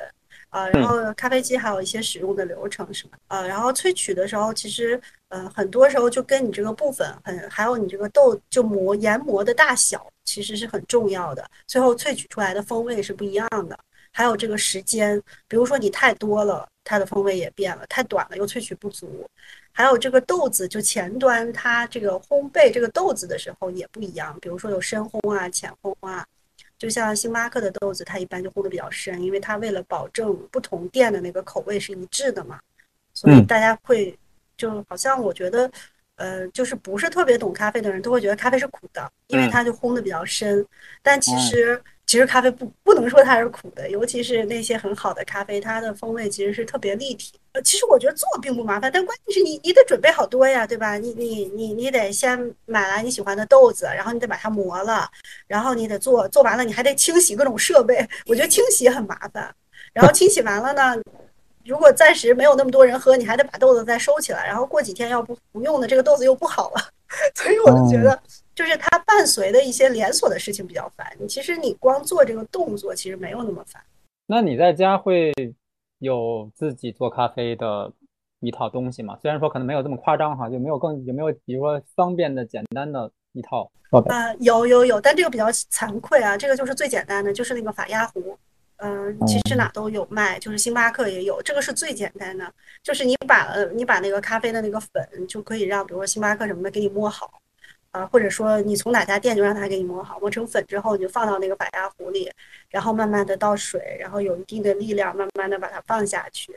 [0.51, 11.45] 啊，然后咖啡机还有一些使用的流程什么啊，然后萃取的时候，其实呃很多时候就跟你这个部分很，还有你这个豆就磨研磨的大小，其实是很重要的。
[11.67, 13.77] 最后萃取出来的风味是不一样的。
[14.13, 19.29] 还有这个时间，比如说你太多了，它的风味也变了；太短了，又萃取不足。
[19.73, 26.25] 还有这个豆子，就前端它这个烘焙这个豆子的时候也不一样，比如说有深烘啊、浅烘啊。
[26.79, 32.59] 就像星巴克的豆子，它一般就烘的比较深，因为它为了保证不同店的那个口味是一致的嘛，
[33.13, 34.19] 所以大家会
[34.57, 35.71] 就好像我觉得，
[36.21, 40.65] 呃，就是不是特别懂咖啡的人都会觉得咖啡是苦的，因为它就烘的比较深，
[41.03, 41.83] 但其实。
[42.07, 47.39] 其实咖啡不不能说它是苦的，尤其是那些很好的咖啡，它的风味其实是特别立体。
[47.53, 50.99] 呃，其实我觉得做并不麻烦，但关键是你你得准备好多呀，对吧？
[50.99, 55.09] 你你你你得先买来你喜欢的豆子，然后你得把它磨了，
[55.47, 58.05] 然后你得做做完了，你还得清洗各种设备。
[58.27, 59.55] 我觉得清洗很麻烦。
[59.93, 61.01] 然后清洗完了呢，
[61.71, 66.81] 如果暂时没有那么多人喝，你还得把豆子再收起来，然后过几天要不不用的这个豆子又不好了。
[67.35, 68.21] 所以我就觉得。
[68.53, 73.83] 就是它伴随的一些连锁的事情比较烦，你其实你光做这个动作其实没有那么烦。
[74.27, 75.33] 那你在家会
[76.01, 77.91] 有自己做咖啡的
[78.41, 79.17] 一套东西吗？
[79.23, 84.15] 虽然说可能没有这么夸张哈，就没有更有没有比如说方便的简单的一套设备？
[84.15, 88.37] 啊，有有有，但这个比较惭愧啊，这个就是最简单的，就是那个法压壶。
[88.83, 97.41] 嗯，其实哪都有卖，就是星巴克也有，这个是最简单的，就是你把呃你把那个咖啡的那个粉就可以让比如说星巴克什么的给你磨好。
[97.93, 102.31] 啊，或者说你从哪家店就让他给你磨好，磨成粉之后你就放到那个百压壶里，
[102.69, 106.53] 然后慢慢的倒水，然后有一定的力量，慢慢的把它放下去，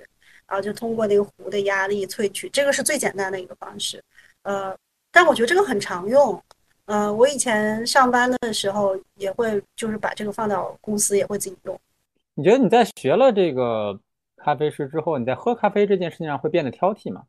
[0.45, 3.99] 然后就通过那个壶的压力萃取，这个是最简单的一个方式。
[4.43, 4.77] 呃，
[5.11, 6.39] 但我觉得这个很常用。
[6.85, 11.79] 呃，我以前上班的时候也会，就是把这个放到公司也会自己用。
[12.35, 13.99] 你觉得你在学了这个
[14.37, 17.23] 咖啡师之后，你在喝咖啡这件事情上会变得挑剔吗？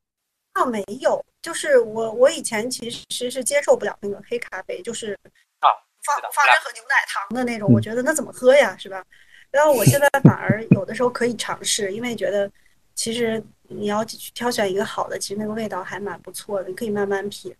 [0.55, 1.25] 倒没有。
[1.43, 5.13] 就是我，我以前其实是接受不了那个黑咖啡，就是
[5.61, 5.69] 啊，
[6.03, 9.05] 放放任何牛奶糖的那种，我觉得那怎么喝呀，是吧？
[9.51, 12.51] 然后我现在反而有的时候可以尝试，因为觉得
[12.95, 17.55] 其实你要去挑选一个好的，其实那个味道还蛮不错的，你可以慢慢品。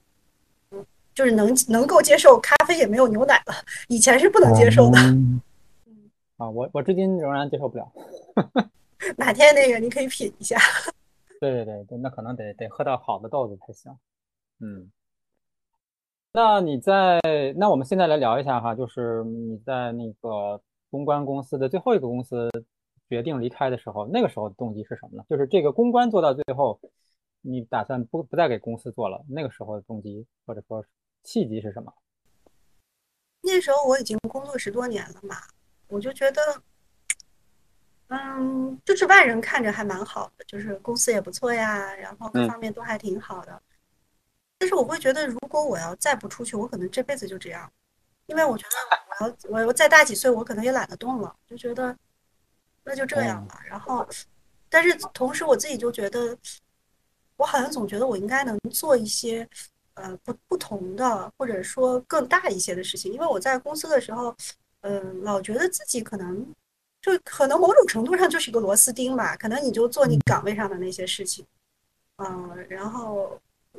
[0.71, 0.83] 嗯，
[1.15, 3.55] 就是能能够接受咖啡也没有牛奶了，
[3.89, 4.99] 以前是不能接受的。
[4.99, 5.39] 嗯，
[6.37, 7.93] 啊，我我至今仍然接受不了。
[9.17, 10.57] 哪天那个你可以品一下。
[11.41, 13.97] 对对对，那可能得得喝到好的豆子才行。
[14.61, 14.91] 嗯，
[16.33, 17.21] 那你在
[17.57, 22.51] 那我们现在来聊一下哈，就是你在那个公关公司的最后一个公司
[23.09, 25.25] 决定离开的时候，那个时候的动机是什么呢？
[25.29, 26.81] 就是这个公关做到最后，
[27.43, 30.85] 你打算不不再给公司做了，那个时候的动机或者说
[31.23, 31.93] 契机是什么？
[33.43, 35.37] 那时候我已经工作十多年了嘛，
[35.89, 36.63] 我就觉得。
[38.09, 43.61] 嗯，就是外人看着还蛮好的，就是公司也不错呀，然后各方面都还挺好的。
[44.59, 47.69] 但是我会觉得，如果我要再不出去，我可能这辈子就这样。
[48.27, 51.97] 因为我觉得我要我要再大几岁，我可能也懒得动了，就觉得
[52.85, 53.61] 那就这样吧。
[53.67, 54.07] 然后，
[54.69, 56.37] 但是同时我自己就觉得，
[57.37, 59.49] 我好像总觉得我应该能做一些
[59.95, 63.13] 呃不不同的，或者说更大一些的事情。
[63.13, 64.37] 因为我在公司的时候，
[64.85, 66.47] 嗯，老觉得自己可能。
[67.05, 71.45] 就可能某种程度上就是一个螺丝钉吧，可能你就做你岗位上的那些事情，
[72.17, 73.39] 嗯，然后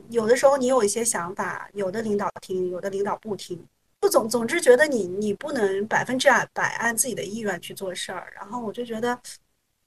[0.10, 3.60] 有的时候你有一些想法，有的领导听，有的领导不听，
[4.00, 9.20] 就总总之觉得你你不能百分之百按自己的意愿去做事儿，然后我就觉得，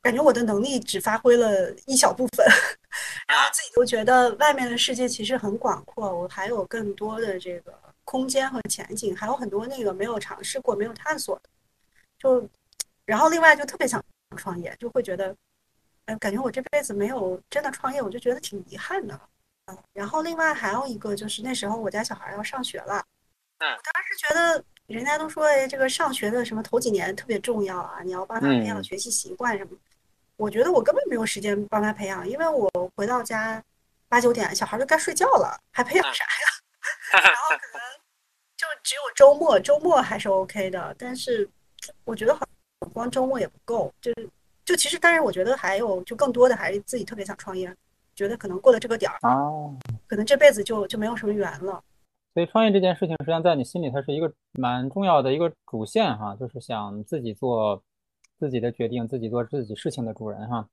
[0.03, 2.45] 感觉我的能力只发挥了一小部分，
[3.29, 7.73] 然后自己就觉得外面的世界其实很广阔，我还有更多的这个
[8.09, 11.51] 空间和前景，还有很多那个没有尝试过、没有探索的，
[12.19, 12.49] 就。
[13.05, 14.03] 然后另外就特别想
[14.37, 15.35] 创业，就会觉得，
[16.07, 19.19] 哎，感觉我这辈子没有真的创业，我就觉得挺遗憾的。
[19.67, 23.03] 嗯，然后另外还有一个就是那时候我家小孩要上学了，
[23.59, 29.71] 嗯，我当时觉得人家都说，哎，这个上学的什么头几年特别重要啊，你要帮他培养学习习惯什么。
[30.37, 33.63] 我觉得我根本没有时间帮他培养，因为我回到家
[34.09, 36.47] 八九点，小孩就该睡觉了，还培养啥呀？
[37.25, 37.98] 然后可能就
[38.89, 41.47] 只有周末，周末还是 OK 的，但是
[42.05, 42.41] 我觉得好。
[42.95, 44.29] 光周末也不够，就是
[44.65, 47.71] 就其实，当然我觉得还有就更多的还是自己特别想创业，
[48.15, 49.37] 觉得可能过了这个点儿啊，
[50.07, 51.85] 可能这辈子就就没有什么缘了。
[52.33, 57.83] 所以创业这件事情，实际上在你心里它是一个蛮重要的一个主线哈，就是想自己做
[58.39, 60.67] 自己的决定，自己做自己事情的主人哈。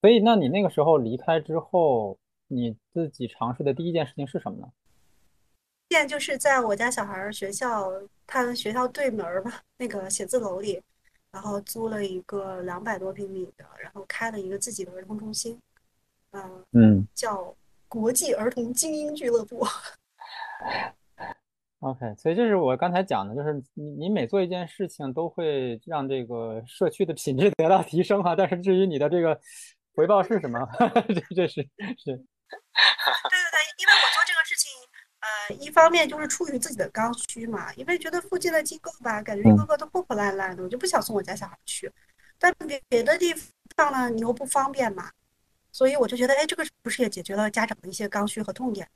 [0.00, 4.68] 所以，那你那个时候离开之后，你自己尝试的第一件事情是什么呢？
[5.90, 7.90] 现在就是在我家小孩学校，
[8.26, 10.82] 他们学校对门儿吧，那个写字楼里，
[11.30, 15.58] 然后租了一个两百多平米的，然后开了一个自己的儿童中心，
[16.32, 17.54] 嗯嗯，叫
[17.88, 19.66] 国际儿童精英俱乐部。
[21.80, 29.40] OK，所以这是我刚才讲的，就是你你每做一件事情都会让这个社区的品质得到提升哈，但是至于你的这个
[29.94, 30.58] 回报是什么，
[31.08, 31.62] 这这是
[31.96, 32.12] 是。
[32.48, 34.06] 对对对，因为我
[35.54, 41.92] 一方面就是出于自己的刚需嘛，因为觉得附近的机构吧，感觉一个个都破破烂烂的，我就不想送我家小孩去。
[42.38, 43.34] 但别别的地
[43.74, 45.10] 方呢，你又不方便嘛，
[45.72, 48.88] 所以我就觉得，哎，这个不是也解决了家长的一些刚需和痛点？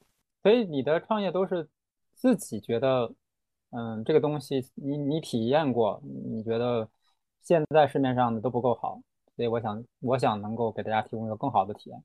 [0.42, 1.68] 所以你的创业都是
[2.14, 3.12] 自己觉得，
[3.70, 6.88] 嗯，这个东西你你体验过，你觉得
[7.42, 9.00] 现在市面上的都不够好，
[9.36, 12.02] 所以我想我想能够给大家提供一个更好的体验。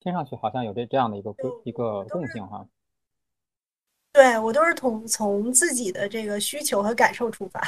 [0.00, 2.66] 听上去好像有这这样的一个规一个共性哈。
[4.12, 7.60] 对我都是从从自己的这个需求和感受出发，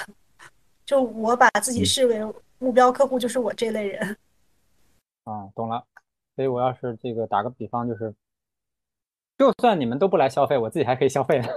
[0.84, 2.20] 就我把自己视为
[2.58, 4.16] 目标客户，就是我这类人。
[5.24, 5.82] 啊，懂了。
[6.36, 8.14] 所以我要是这个打个比方，就是
[9.38, 11.40] 就算你们都不来消费，我自己还可以消费。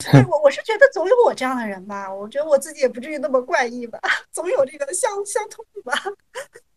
[0.00, 3.98] 所以我我是觉得总有我这样的人吧，我觉得我自己也不至于那么怪异吧，
[4.30, 5.92] 总有这个相相通吧。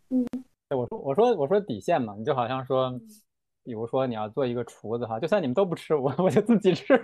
[0.09, 0.25] 嗯，
[0.75, 2.99] 我说我说我说底线嘛，你就好像说。
[3.69, 6.97] 比如说你要做一个厨子哈，就算你们都不吃，我我就自己吃。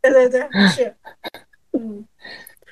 [0.00, 0.96] 对对对，是，
[1.78, 2.08] 嗯。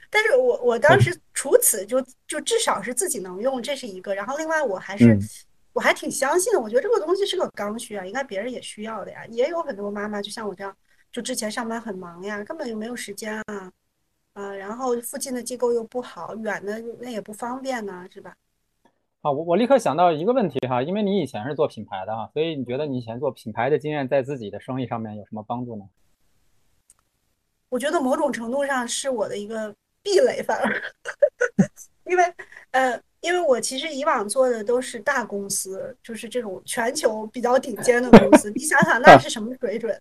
[0.09, 4.15] 但是我我当时除此就就至少是自己能用，这是一个。
[4.15, 5.15] 然后另外我还是
[5.75, 9.27] 我还挺相信的，我觉得这个东西是个刚需啊，应该别人也需要的呀。
[9.27, 10.75] 也有很多妈妈就像我这样，
[11.13, 13.71] 就之前上班很忙呀，根本就没有时间啊，
[14.33, 18.35] 啊，然后附近的机构又不好，远的那也不方便呢，是吧？
[19.22, 25.85] 好，我我立刻想到一个问题哈，因为你以前是做品牌的哈，所以你觉得你以前做品牌的经验在自己的生意上面有什么帮助呢？
[27.68, 30.83] 我觉得某种程度上是我的一个壁垒，反而，
[32.11, 32.24] 因为
[32.70, 40.00] 呃，因为我其实以往做的都是大公司，就是这种全球比较顶尖的公司，你想想那是什么水准？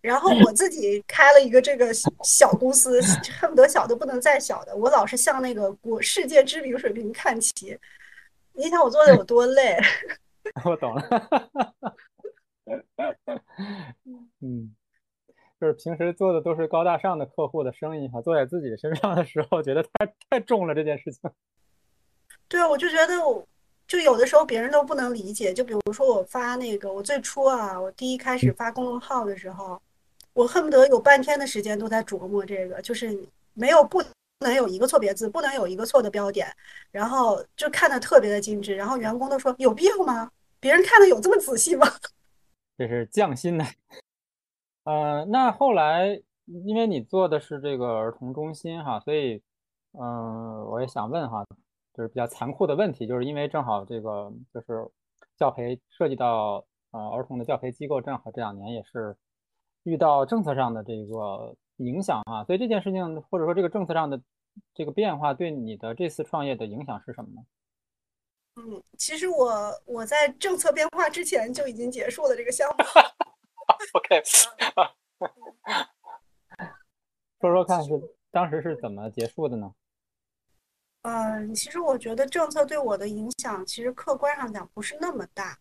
[0.00, 2.98] 然后我自己开了一个这个小公司，
[3.38, 7.78] 恨不得小的不能再小的，我老是向那个国世界知名水平看齐。
[8.54, 9.76] 你想我做的有多累？
[10.64, 11.02] 我懂了。
[14.40, 14.74] 嗯，
[15.60, 21.30] 就是平时做的都是高大上的客户的生意哈，做在自己身上的时候，觉得太太重了这件事情。
[22.48, 23.14] 对，我就觉得，
[23.86, 25.52] 就有的时候别人都不能理解。
[25.52, 29.80] 就比如说我发那个，我最初啊，我第一开始发公众号的时候，
[30.32, 33.18] 我恨不得有半天的时间都在琢磨这个，就是
[33.54, 34.02] 没有不。
[34.38, 36.46] 不能有一个错别字，不能有一个错的标点，
[36.90, 40.30] 然后就看的特别的精致，然后员工都说有必要吗？
[40.60, 41.86] 别人看的有这么仔细吗？
[42.76, 43.64] 这是匠心的。
[44.84, 49.40] 呃，那后来因为你做的是这个儿童中心哈，所以
[49.92, 51.44] 嗯，我也想问哈，
[51.94, 54.86] 就是比较残酷的问题，就是因为正好这个就是
[55.36, 59.16] 教培涉及到呃儿童的教培机构，正好这两年也是
[59.84, 61.54] 遇到政策上的这个。
[61.78, 64.20] 影响啊，所以这件事情或者说这个政策上的
[64.72, 67.42] 这个变化，对你的这次创业的影响是什么呢？
[68.56, 72.76] 嗯，其实我我在政策变化之前就已经结束了这个项目。
[73.94, 74.22] OK，
[77.40, 77.90] 说说看是
[78.30, 79.74] 当时是怎么结束的呢？
[81.02, 85.58] 嗯，其实我觉得政策对我的影响，其实客观上讲不是那么大。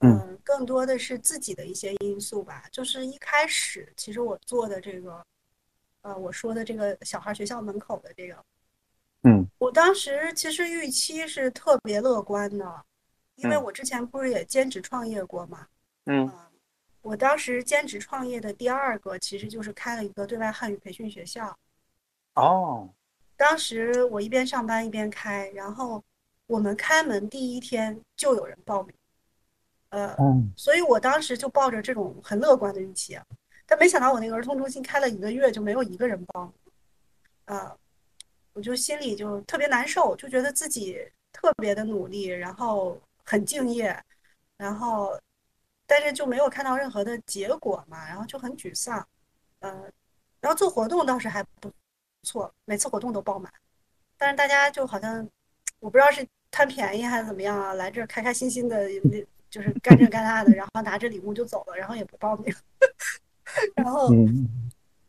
[0.00, 2.64] 嗯，更多的是自己的一些因素吧。
[2.70, 5.24] 就是一开始，其实我做的这个。
[6.06, 8.36] 呃，我说的这个小孩学校门口的这个，
[9.24, 12.84] 嗯，我当时其实预期是特别乐观的，
[13.34, 15.66] 因为我之前不是也兼职创业过嘛，
[16.04, 16.30] 嗯，
[17.02, 21.58] 我当时兼职创业的第二个其实就是开了一个对外汉语培训学校，
[22.34, 22.88] 哦，
[23.36, 26.00] 当时我一边上班一边开，然后
[26.46, 28.94] 我们开门第一天就有人报名，
[29.88, 33.18] 呃，嗯，所以我当时就抱着这种很乐观的预期。
[33.66, 36.52] 但没想到我那个儿童中心开了一个月就没有一个人报，
[37.46, 37.76] 啊，
[38.52, 40.98] 我就心里就特别难受，就觉得自己
[41.32, 44.00] 特别的努力，然后很敬业，
[44.56, 45.18] 然后
[45.86, 49.06] 但是就没有看到任何的结果嘛，然后就很沮丧，
[49.60, 49.90] 呃，
[50.40, 51.70] 然后做活动倒是还不
[52.22, 53.52] 错，每次活动都爆满。
[54.16, 55.28] 但是大家就好像
[55.80, 58.88] 我不知道是贪便宜还是怎么样啊，来这开开心心的，
[59.50, 62.54] 就是干这干那的，然后拿着礼物就走了，然后也不报名，
[63.74, 64.08] 然后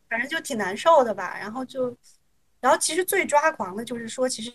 [0.10, 1.38] 反正就挺难受的吧。
[1.38, 1.96] 然后就，
[2.60, 4.52] 然后其实最抓狂的就是说，其实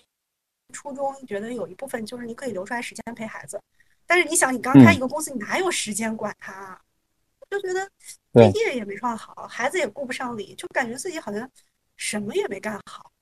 [0.73, 3.61] 初中觉得有一部分就是你可以留出来时间陪孩子，
[4.07, 6.53] 但是你想，你刚开一个公司，你哪有时间管他？
[6.53, 6.81] 啊？
[7.51, 7.87] 就觉得
[8.33, 11.47] 作业也没创好，孩子也顾不上理，就感觉自己好像
[11.97, 13.13] 什么也没干好，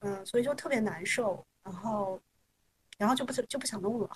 [0.00, 2.20] 嗯，所以就特别难受，然后，
[2.98, 4.10] 然后就不就不想弄了，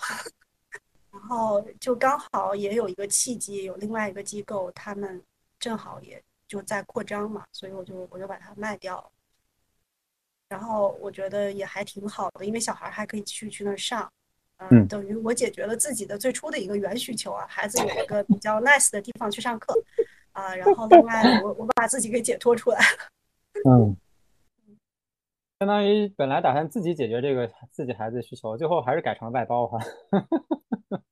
[1.11, 5.23] 然后就刚好也有一个契机，有另外一个机构，他们
[5.59, 9.11] 正好也就在扩张嘛，所以我就我就把它卖掉了，
[10.49, 14.11] 然后我觉得也还挺好的，因为小孩还可以继续去那儿上。
[14.59, 19.71] 嗯，等于我解决了自己的最初的一个原需求啊，孩子有一个比较 nice 的地方去上课，
[20.31, 22.97] 啊，然后另外我我把自己给解脱出来了。
[23.69, 23.95] 嗯，
[25.59, 29.77] 相当于本来打算自己解决这个自己孩子的需求，最后还是改成了外包哈。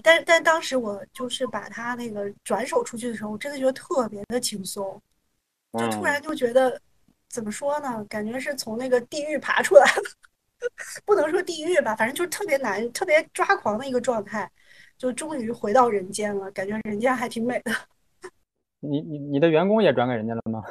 [0.00, 5.00] 哎，但但当时我就是把他那个转手出去的时候，我真的觉得特别的轻松，
[5.78, 6.80] 就突然就觉得
[7.28, 10.02] 怎么说呢，感觉是从那个地狱爬出来了。
[11.06, 14.50] 不能说地狱吧，反正就是特别难、特别抓狂的一个状态，
[14.98, 17.72] 就终于回到人间了，感觉人间还挺美的。
[18.80, 20.62] 你你你的员工也转给人家了吗？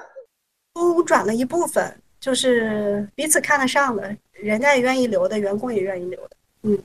[0.75, 6.37] 都转了一部分，就是彼此看得上的，人家也愿意留的，员工也愿意留的。
[6.61, 6.77] 嗯，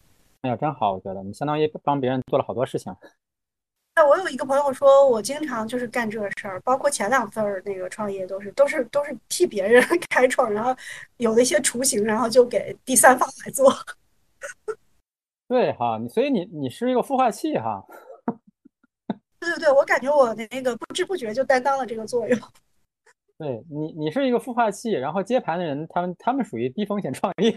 [0.45, 2.95] 哎呀，真好，我觉得你相当于帮别人做了好多事情。
[3.95, 10.77] 哎我有一个朋友说，我经常就是干这个事儿，包括前两份儿那个创业都是都是都是替别人 开创，然后
[11.17, 13.73] 有了一些雏形，然后就给第三方来做。
[15.49, 17.83] 对哈，你所以你你是一个孵化器哈。
[19.41, 22.39] 对对对，我感觉我的那个不知不觉就担当了这个作用。
[23.39, 27.57] 对你，你是一个孵化器，然后接盘的人，他们他们属于低风险创业。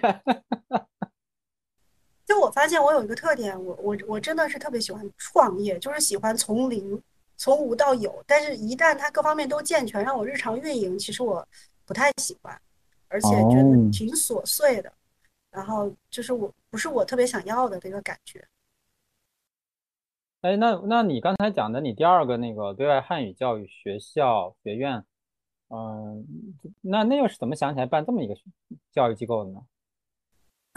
[2.37, 7.01] 就我发现我有一个特点，我我我真的是特别喜欢创业，就是喜欢从零
[7.35, 8.23] 从无到有。
[8.27, 11.43] 但是，一旦它各方面都健全，让我日常运营，其实我
[11.83, 12.55] 不太喜欢，
[13.07, 14.93] 而且觉得挺琐碎的。
[15.49, 18.47] 然后就是我不是我特别想要的这个感觉。
[20.41, 25.03] 哎，那那你刚才讲的，你第二个那个对外汉语教育学校学院，
[25.69, 26.23] 嗯，
[26.81, 28.35] 那那又是怎么想起来办这么一个
[28.91, 29.59] 教育机构的呢？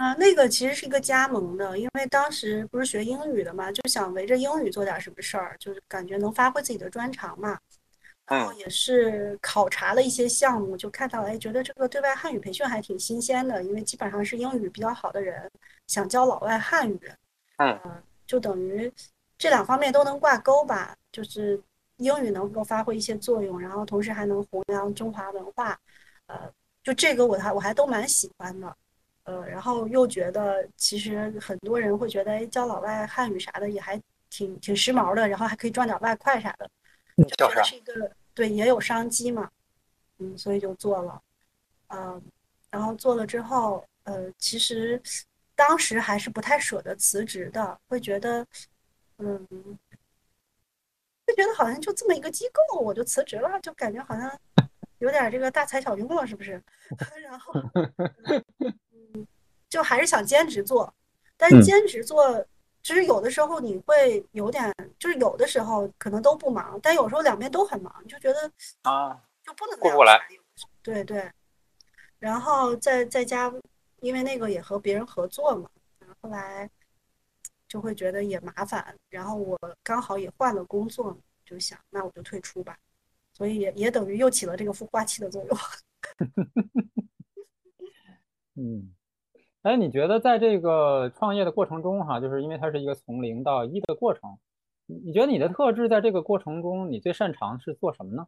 [0.01, 7.59] 啊，那个其实是一个加盟的，因为当时不是学英语的嘛，就想围着英语做点什么事儿，就是感觉能发挥自己的专长嘛。
[8.25, 15.51] 然后也是考察了一些项目，就看到哎，觉得这个对外汉语培训还挺新鲜的，因为基本上是英语比较好的人
[15.87, 17.13] 想教老外汉语，
[17.59, 17.79] 嗯，
[18.27, 18.91] 就等于
[19.37, 21.63] 这两方面都能挂钩吧，就是
[21.99, 25.79] 英语能够发挥一些作用，然后同时还能弘扬中华文化，
[26.29, 26.51] 呃，
[26.83, 28.75] 就这个我还我还都蛮喜欢的。
[29.25, 34.01] 呃，然后又觉得其实很多人会觉得，哎，教老外汉语啥的也还
[34.31, 36.69] 挺挺时髦的，然后还可以赚点外快啥的，
[37.17, 39.51] 就觉得是一个对也有商机嘛，
[40.19, 41.23] 嗯，所以就做了，
[41.89, 42.21] 嗯，
[42.71, 45.01] 然后做了之后，呃，其实
[45.55, 48.45] 当时还是不太舍得辞职的，会觉得，
[49.19, 49.47] 嗯，
[51.27, 54.37] 会觉得好像就这么一个机构，我就辞职了，就感觉好像
[54.99, 56.61] 有点这个大材小用了，是不是？
[57.23, 57.53] 然后。
[59.71, 60.93] 就还是想兼职做，
[61.37, 62.45] 但是兼职做，
[62.83, 68.51] 其实有的时候你会有点，就是有的时候可能都不忙，但有时候两边都很忙，就觉得
[68.83, 70.19] 啊，就不能过不过来。
[70.83, 71.31] 对对，
[72.19, 73.53] 然后在在家，
[74.01, 75.71] 因为那个也和别人合作嘛，
[76.21, 76.69] 后来
[77.69, 82.77] 就会觉得也麻烦，然后我刚好也换了工作，就想那我就退出吧，
[83.33, 85.59] 所以也也等于又起了这个孵化器的作用。
[88.57, 88.93] 嗯。
[89.63, 94.39] 哎，你觉得在这个创业的过程中，哈，就是因为它是一个从零到一的过程，
[94.87, 98.27] 你你觉得你的特质在这个过程中，你最擅长是做什么呢？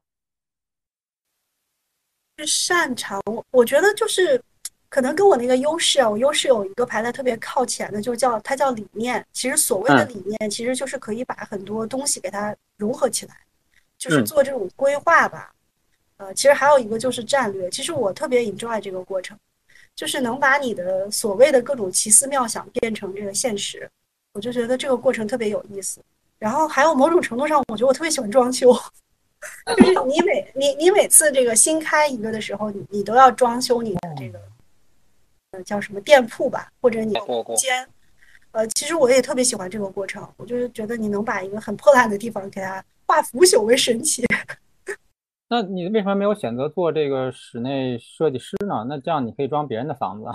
[2.46, 3.18] 擅长，
[3.50, 4.42] 我觉得就是
[4.90, 9.24] 可能跟我那个优势啊，我优势有一个排在特别靠前的，就叫它叫理念。
[9.32, 13.34] 其实所谓的理念，其实就是可以把很多东西给它融合起来，
[13.96, 15.54] 就是做这种规划吧。
[16.18, 17.70] 呃，其实还有一个就是战略。
[17.70, 19.38] 其实我特别 enjoy 这个过程。
[19.94, 23.88] 就是能把你的所谓的各种奇思妙想变成这个现实，
[24.32, 26.00] 我就觉得这个过程特别有意思。
[26.38, 28.72] 然后还有某种程度上，我觉得我特别喜欢装修，
[29.76, 34.40] 就是你每你你每次这个新开一个的时候，你你都要装修你的这个
[35.52, 37.86] 呃叫什么店铺吧，或者你空间。
[38.50, 44.24] 呃，其实我也特别喜欢这个过程，我就是觉得你能把一个很破烂的地方给它化腐朽为神奇。
[45.52, 48.86] 那你为什么没有选择做这个室内设计师呢？
[48.88, 50.26] 那这样你可以装别人的房子。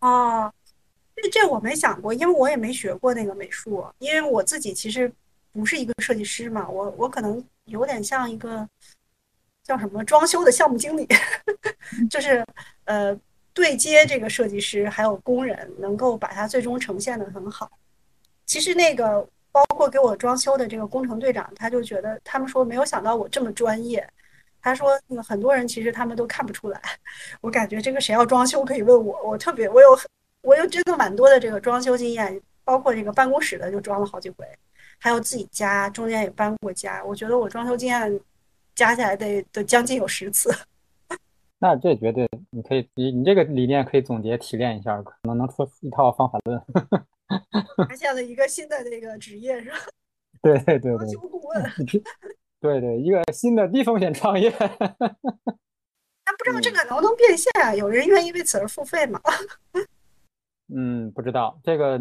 [0.00, 0.52] 啊，
[1.14, 5.12] 这这我没想过，因为我也没学过那个美术，因为我自己其实
[5.52, 8.68] 不是一个设计师嘛，我我可能有点像一个
[9.62, 11.06] 叫什么装修的项目经理，
[12.10, 12.44] 就是
[12.86, 13.16] 呃
[13.52, 17.70] 对接这个设计师还有工人，能够把它最终呈现的很好。
[18.44, 19.24] 其实那个
[19.54, 24.04] 包括给我装修的这个工程队长，他就觉得他们说没有想到我这么专业。
[24.60, 26.82] 他说那个很多人其实他们都看不出来。
[27.40, 29.96] 我感觉这个谁要装修可以问我，我特别我有
[30.40, 34.44] 我有真的蛮多的这个装修经验，包括这个办公室的就装了好几回，
[34.98, 37.00] 还有自己家中间也搬过家。
[37.04, 38.20] 我觉得我装修经验
[38.74, 40.52] 加起来得得将近有十次。
[41.64, 46.60] 那这绝对你可以你你这个理念可以总结提炼一下，可能能出一套方法论。
[47.88, 49.76] 发现了一个新的那个职业是吧？
[50.42, 51.64] 对对对对，顾问。
[52.60, 54.52] 对 对，一个新的低风险创业。
[54.60, 57.74] 但不知道这个能不能变现啊？
[57.74, 59.18] 有人愿意为此而付费吗？
[60.68, 61.98] 嗯，不知道这个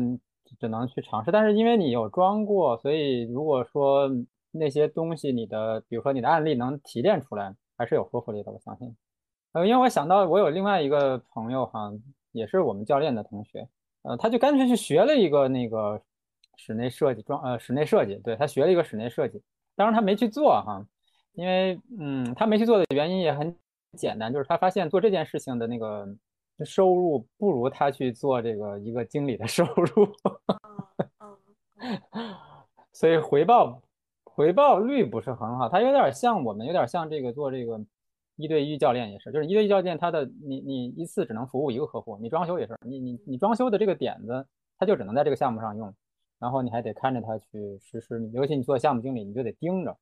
[0.59, 1.31] 只能去尝试。
[1.31, 4.11] 但是因为你有装过，所以如果说
[4.51, 8.51] 那些东西你的，比如说你的案例能提炼出来，还是有说服力的。
[8.51, 8.93] 我相信。
[9.53, 11.91] 呃，因为我想到我有另外一个朋友哈，
[12.31, 13.67] 也是我们教练的同学。
[14.01, 16.01] 呃，他就干脆去学了一个那个
[16.57, 19.41] 室内设计装，呃，室内设计，对他学了一个室内设计，
[19.75, 20.83] 当然他没去做哈，
[21.33, 23.55] 因为嗯，他没去做的原因也很
[23.95, 26.07] 简单，就是他发现做这件事情的那个
[26.65, 30.11] 收入不如他去做这个一个经理的收入，
[32.91, 33.79] 所以回报
[34.23, 37.79] 回报率不是很好，他有点像我们，有点像这个做这个。
[38.35, 44.45] 一对一教练也是，就是一对一教练，他的你你一次只能服务一个客户，你装修也是，你你你装修的这个点子，
[44.77, 45.93] 他就只能在这个项目上用，
[46.39, 49.97] 然后你还得看着他去实施，尤其你做项目经理，你就得盯着，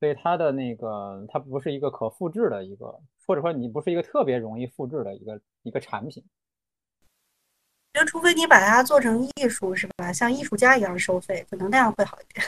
[0.00, 6.24] 所以他的那个他不是一个可复制的一个，或者说你不是一个特别容易复制的一个一个产品。
[7.94, 10.12] 就除非你把它做成艺术，是吧？
[10.12, 12.46] 像艺术家一样收费，可能那样会好一点。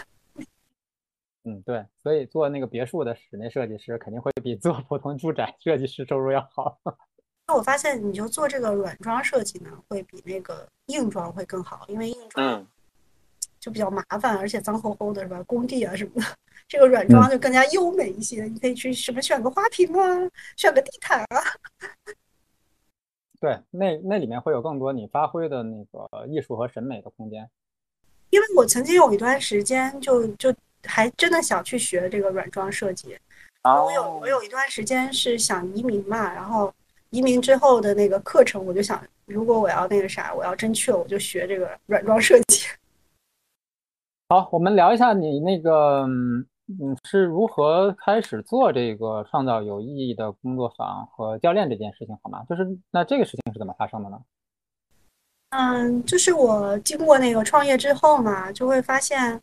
[1.50, 6.78] 嗯，对，所以做那个别墅的室内设计师肯定会比做普通住宅设计师收入要好。
[7.48, 12.64] 那我发现，你就做这个软装设计呢，会比那个硬装会更好，因为硬装
[13.58, 15.42] 就比较麻烦，而且脏乎乎的，是吧？
[15.42, 16.26] 工地啊什么的，
[16.68, 18.44] 这个软装就更加优美一些。
[18.44, 21.42] 你可以去什么选个花瓶啊，选个地毯啊。
[23.40, 27.50] 对，那那里面会有更多你发挥的那个艺术和审美的空间。
[28.30, 30.54] 因为我曾经有一段时间就就。
[30.84, 33.16] 还真的想去学这个软装设计。
[33.62, 36.72] 我有我有一段时间是想移民嘛，然后
[37.10, 42.66] 移民之后的那个课程，我就想，如果我要那个啥，我要真去了，我就学这个软装设计。
[44.30, 46.46] 好，我们聊一下你那个，嗯，
[47.04, 52.42] 是如何开始做这个创造有意义的工作坊和教练这件事情，好吗？
[52.48, 54.18] 就是那这个事情是怎么发生的呢？
[55.50, 59.38] 嗯，就是我经过那个创业之后嘛，就会发现。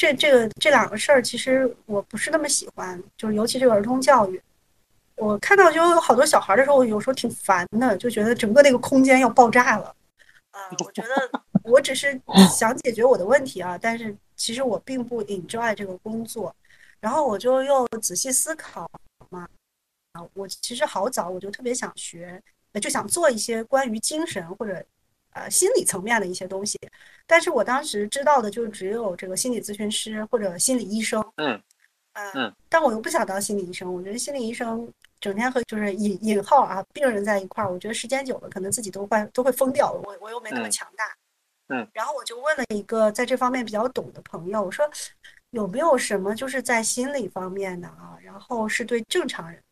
[0.00, 4.40] 这这个这两个事儿，其实我不是那么喜欢，就是尤其这个儿童教育，
[5.16, 9.94] 我看到就有好多小孩的时候，我有时候挺烦的，就觉得整个那个空间要爆炸了。
[10.52, 12.18] 呃，我觉得我只是
[12.50, 16.56] 想解决我的问题啊，但是其实我并不 enjoy 这个工作。
[16.98, 18.90] 然后我就又仔细思考
[19.28, 19.46] 嘛，
[20.12, 22.42] 啊，我其实好早我就特别想学，
[22.80, 24.82] 就想做一些关于精神或者。
[25.32, 26.78] 呃，心理层面的一些东西，
[27.26, 31.24] 但是我当时知道的就只有这个心理咨询师或者心理医生。
[31.36, 31.62] 嗯
[32.34, 39.92] 嗯，但我又不想当心理医生，我觉得心理医生整天和就是引引号啊病人在一块儿，我觉得时间久了可能自己都会都会疯掉。
[39.92, 41.04] 我我又没那么强大。
[41.68, 44.84] 嗯，然后我就问了一个在这方面比较懂的朋友，我说
[45.50, 49.62] 有没有什么就是在心理方面的啊，然后是对正常人，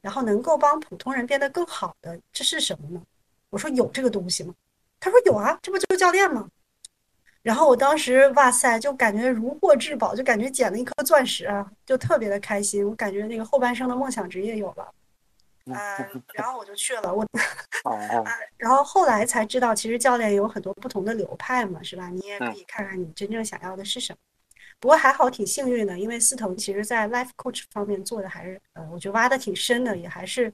[0.00, 3.00] 然后能够帮普通人变得更好的，这是什么呢？
[3.48, 4.52] 我说有这个东西吗？
[5.06, 6.48] 他说有啊，这不就是教练吗？
[7.40, 12.84] 然后我当时哇塞，就感觉如获至宝，就感觉捡了一颗钻石啊，就特别的开心。
[12.84, 14.92] 我感觉那个后半生的梦想职业有了，
[15.66, 15.76] 嗯，
[16.34, 17.14] 然后我就去了。
[17.14, 17.22] 我
[17.84, 18.24] 啊
[18.56, 22.08] 然后后来才知道，其实教练有很多不同的流派嘛，是吧？
[22.08, 24.18] 你也可以看看你真正想要的是什么。
[24.80, 30.52] 不过还好，挺幸运的，因为思腾其实在 life coach 方面做的还是，呃，我觉得挖的挺深的，也还是。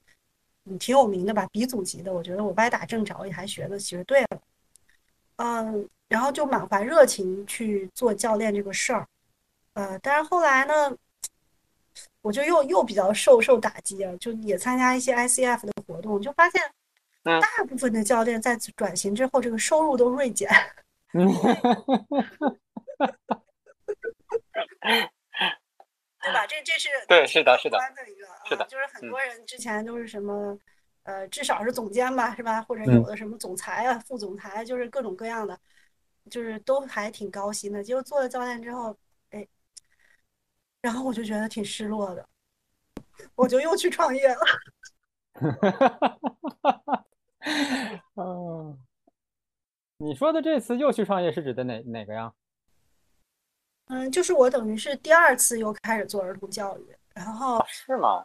[0.65, 2.13] 嗯，挺有名的吧，鼻祖级的。
[2.13, 4.27] 我觉得我歪打正着，也还学的其实对了。
[5.37, 9.05] 嗯，然后就满怀热情去做教练这个事儿。
[9.73, 10.95] 呃，但是后来呢，
[12.21, 16.61] 我就又又比较受受打击啊，就也参加一些 ICF 的活动，就发现
[17.23, 20.49] 大部分的教练在转型之后，这个收入都锐减。
[26.23, 26.47] 对吧？
[26.47, 30.57] 这这是对，是的，是的，的一个，是的，就是很多人之前都是什么，
[31.03, 32.61] 呃，至少是总监吧，是吧？
[32.61, 35.59] 或者有的什么总裁啊、副总裁，就是各种各样的，
[36.29, 37.83] 就是都还挺高薪的。
[37.83, 38.97] 结果做了教练之后，
[39.31, 39.45] 哎，
[40.81, 42.27] 然后我就觉得挺失落的，
[43.35, 44.41] 我就又去创业了。
[48.15, 48.77] 哦，
[49.97, 52.31] 你说的这次又去创业是指的哪哪个呀？
[53.87, 58.23] 嗯，就是我等于是第二次又开始做儿童教育，然后是吗？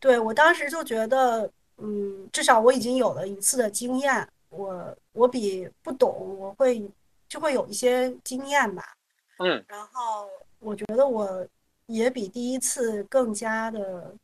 [0.00, 6.90] 对我当时就觉得，嗯，至少我已经有了一次的经验，我我比不懂，我会
[7.28, 8.96] 就会有一些经验吧，
[9.38, 10.28] 嗯，然后
[10.58, 11.46] 我觉得我
[11.86, 14.14] 也比第一次更加的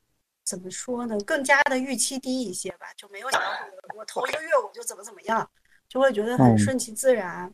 [0.44, 3.46] 怎么说呢，更加的预期低一些吧，就没有想到
[3.94, 5.48] 我我头一个月我就怎么怎么样，
[5.88, 7.52] 就会觉得很顺其自然。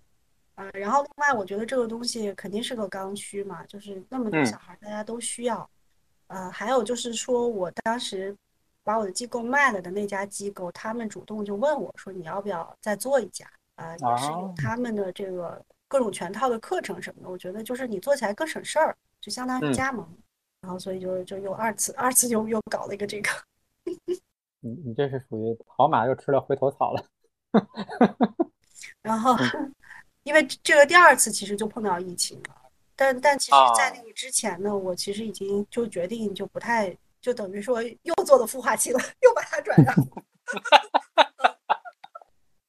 [0.58, 5.70] 啊，然后另外我觉得这个东西肯定是个刚需嘛，就是那么多小孩大家都需要。
[6.26, 8.36] 呃，还有就是说我当时
[8.82, 13.46] 把我的机构卖了的那家机构，他们主动就问我说你要不要再做一家？
[13.76, 20.04] 啊，也是有他们的这个各种全套的课程什么的，我觉得就是你做起来更省事儿，就相当于加盟。
[20.60, 23.30] 然后所以就就又二次二次又又搞了一个这个。
[24.58, 27.04] 你你这是属于跑马又吃了回头草了。
[29.02, 29.36] 然后。
[30.28, 32.54] 因为这个第二次其实就碰到疫情了，
[32.94, 39.96] 但但其实，在那个之前呢，我其实已经就决定就不太，就等于说又做了孵化器了，又把它转让。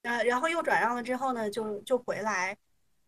[0.04, 2.56] 呃，然后又转让了之后呢，就就回来。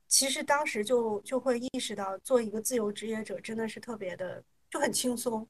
[0.07, 5.49] 其实当时就就会意识到，做一个自由职业者真的是特别的就很轻松，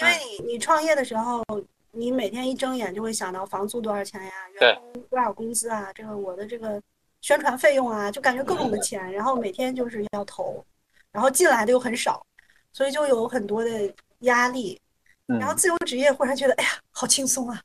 [0.00, 1.44] 因为你你创业的时候，
[1.90, 6.82] 你每天一睁眼就会想到房租多少钱呀，员工多少工资啊，这个我的这个。
[7.20, 10.64] 宣传费用啊，就感觉各种的钱，然后每天就是要投，
[11.12, 12.24] 然后进来的又很少，
[12.72, 14.80] 所以就有很多的压力。
[15.38, 17.62] 然后自由职业忽然觉得，哎呀，好轻松啊！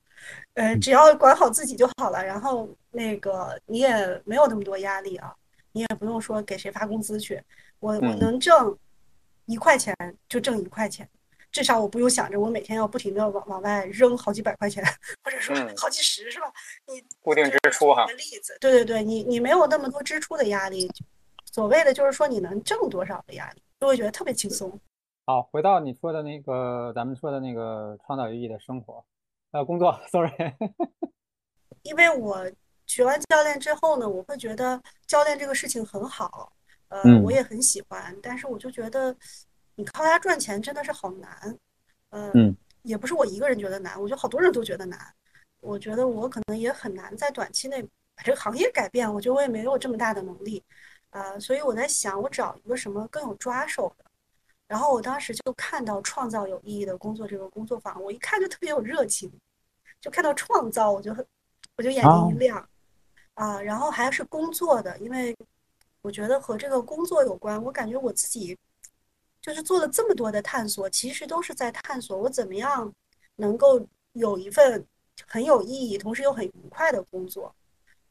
[0.53, 5.33] 呃，只要管好自己就好了，然后那个你也没有那么多压力啊，
[5.71, 7.41] 你也不用说给谁发工资去，
[7.79, 8.77] 我我能挣
[9.45, 9.95] 一块钱
[10.29, 11.09] 就挣一块钱。
[11.55, 14.83] 至少我不用想着我每天要不停的往往外扔好几百块钱，
[15.23, 16.51] 或者说好几十，是吧？
[16.85, 18.05] 你固定支出哈。
[18.07, 20.91] 例子，对对对，你你没有那么多支出的压力，
[21.45, 24.77] 所谓的就是说你能挣多少的压力，就会觉得特别轻松。
[25.25, 29.01] 好，回到你说的那个，咱们说的那个创造有意义的生活，
[29.51, 30.29] 呃，工作， sorry。
[31.83, 32.51] 因为我
[32.85, 36.51] 学完教练之后呢，我会觉得教练这个事情很好，
[36.89, 39.15] 呃，我也很喜欢，但是我就觉得。
[39.75, 41.57] 你靠它赚钱真的是好难，
[42.11, 44.99] 嗯，也不是我一个人觉得难，我觉得好多人都觉得难。
[45.59, 47.81] 我觉得我可能也很难在短期内
[48.13, 50.63] 把这个行业改变，我觉得我也没有这么大的能力，
[51.09, 54.05] 啊，所以我在想，我找一个什么更有抓手的。
[54.67, 59.31] 然后我当时就看到创造有意义的工作这个工作坊，我一看就特别有热情，
[59.99, 61.25] 就看到创造，我就很
[61.77, 62.69] 我就眼睛一亮，
[63.33, 65.35] 啊，然后还是工作的，因为
[66.01, 68.57] 我觉得和这个工作有关，我感觉我自己。
[69.45, 72.91] 就是做了这么多的探索，其实都是在探索我怎么样
[73.35, 73.79] 能够
[74.13, 74.83] 有一份
[75.27, 77.53] 很有意义，同时又很愉快的工作。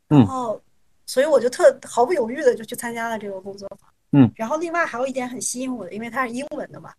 [0.07, 0.63] 然后，
[1.07, 3.91] 所以我就特毫不犹豫的就去参加了这个工作坊。
[4.13, 4.31] 嗯。
[4.37, 6.95] 然后，另外还有一点很吸引我的，因为它是英文的嘛。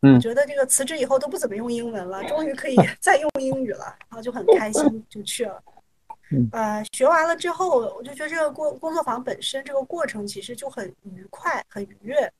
[0.00, 0.14] 嗯。
[0.14, 5.62] 我觉得这个辞职以后都不怎么用英文了，终于可以 再用英语了，然后就很开心就去了。
[6.52, 12.32] 呃，学完了之后，我就觉得这个工工作坊本身这个过程其实就很愉快，很愉悦。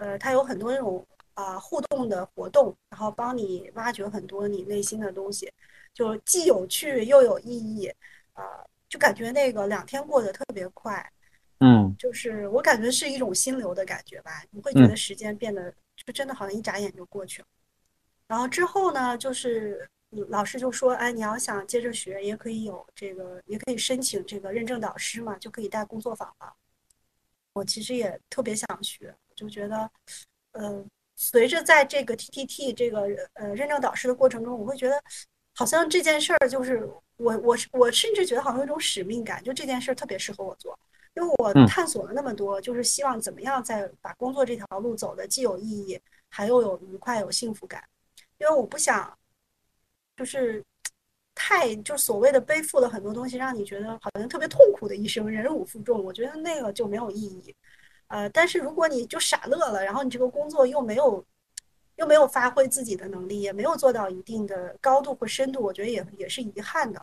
[0.00, 5.52] 呃，它有很多那种啊互动的活动，然后帮你挖掘很多你内心的东西，
[5.92, 7.86] 就既有趣又有意义，
[8.32, 11.12] 啊，就感觉那个两天过得特别快，
[11.58, 17.48] 嗯，就是我感觉是一种心流的感觉吧，你会觉得时间变得就真的好像一眨眼就过去了。
[18.26, 19.86] 然后之后呢，就是
[20.28, 26.54] 老师就说，哎，你要想接着学，也可以有这个，也可以申请这个认证导师嘛，就可以带工作坊了。
[27.52, 29.14] 我其实也特别想学。
[29.40, 29.90] 就觉得，
[30.52, 30.84] 呃，
[31.16, 35.02] 随着在这个 T T T 这个呃认证导师的过程中，我会觉得，
[35.54, 36.86] 好像这件事儿就是
[37.16, 40.78] 我我我甚至觉得好像有一种使命感，就这件事儿特别适合我做，
[41.14, 47.82] 因为我探索了那么多，就是希望怎么样在把工作这条路走的既有意义，还又有愉快有幸福感，
[48.38, 49.16] 因为我不想，
[50.16, 50.62] 就是
[51.34, 57.54] 太就所谓的背负了很多东西，让你觉得好像特别痛苦的一生，忍辱负重，我觉得那个就没有意义。
[58.10, 61.24] 呃，但是如果你就傻乐了，然后你这个工作又没有，
[61.94, 67.00] 又没有发挥自己的能力，也没有做到一定的高度或深度，我觉得也也是遗憾的。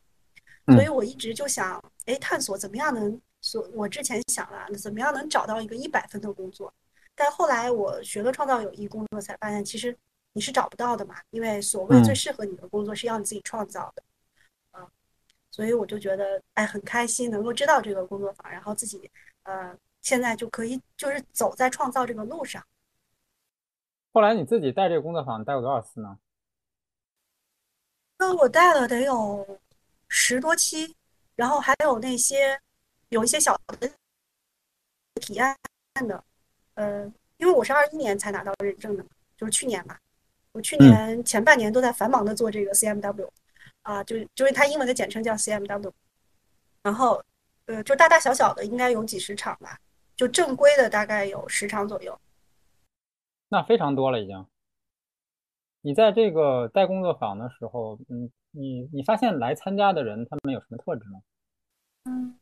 [0.68, 6.74] 所以我一直就想，哎，探索怎么样能，所我之前想了，怎么样能找到一个一百分的工作。
[7.16, 9.98] 但后来我学了创造有益工作，才发现其实
[10.34, 14.04] 你是找不到的嘛，因为所谓最适合你的工作是要你自己创造的，
[14.74, 14.86] 嗯，
[15.52, 19.10] 所以我就觉得哎很开心能够知道这个工作坊，然后自己
[19.44, 19.74] 呃
[20.08, 22.66] 现在就可以就是走在创造这个路上。
[24.14, 26.18] 后来你自己带这个工作坊带过多少次呢？
[28.18, 29.60] 那我带了得有
[30.08, 30.96] 十多期，
[31.36, 32.58] 然后还有那些
[33.10, 33.92] 有一些小的
[35.16, 35.54] 体验
[36.08, 36.24] 的，
[36.76, 37.04] 呃，
[37.36, 39.06] 因为我是二一年才拿到认证的，
[39.36, 40.00] 就是去年吧，
[40.54, 43.30] 我去年前半年都在繁忙的做这个 CMW，
[43.82, 45.92] 啊，就就是它英文的简称叫 CMW，
[46.82, 47.22] 然后
[47.66, 49.78] 呃，就大大小小的应该有几十场吧，
[50.18, 52.20] 就正规的大概有十场左右。
[53.48, 54.46] 那非常多了，已经。
[55.82, 61.22] 你在这个带工作坊的时候，嗯，你你发现来参加的人他们有什么特质呢？
[62.06, 62.38] 嗯，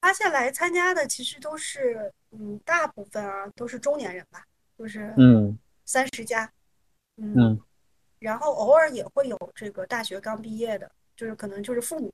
[0.00, 4.44] 发现来参加的其实都是，嗯，大部分啊都是中年人吧，
[4.76, 6.52] 就是嗯三十加，
[7.16, 7.58] 嗯，
[8.18, 12.12] 然后偶尔也会有这个大学刚毕业的，就是可能就是父母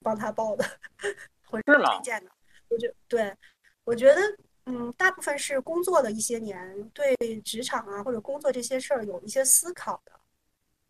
[0.00, 0.64] 帮他报的，
[1.44, 2.30] 或者推荐的。
[2.68, 3.36] 我觉对，
[3.84, 4.20] 我觉得。
[4.66, 10.12] 嗯，大部分是工作的一些年，对职场啊或者工作这些事儿有一些思考的，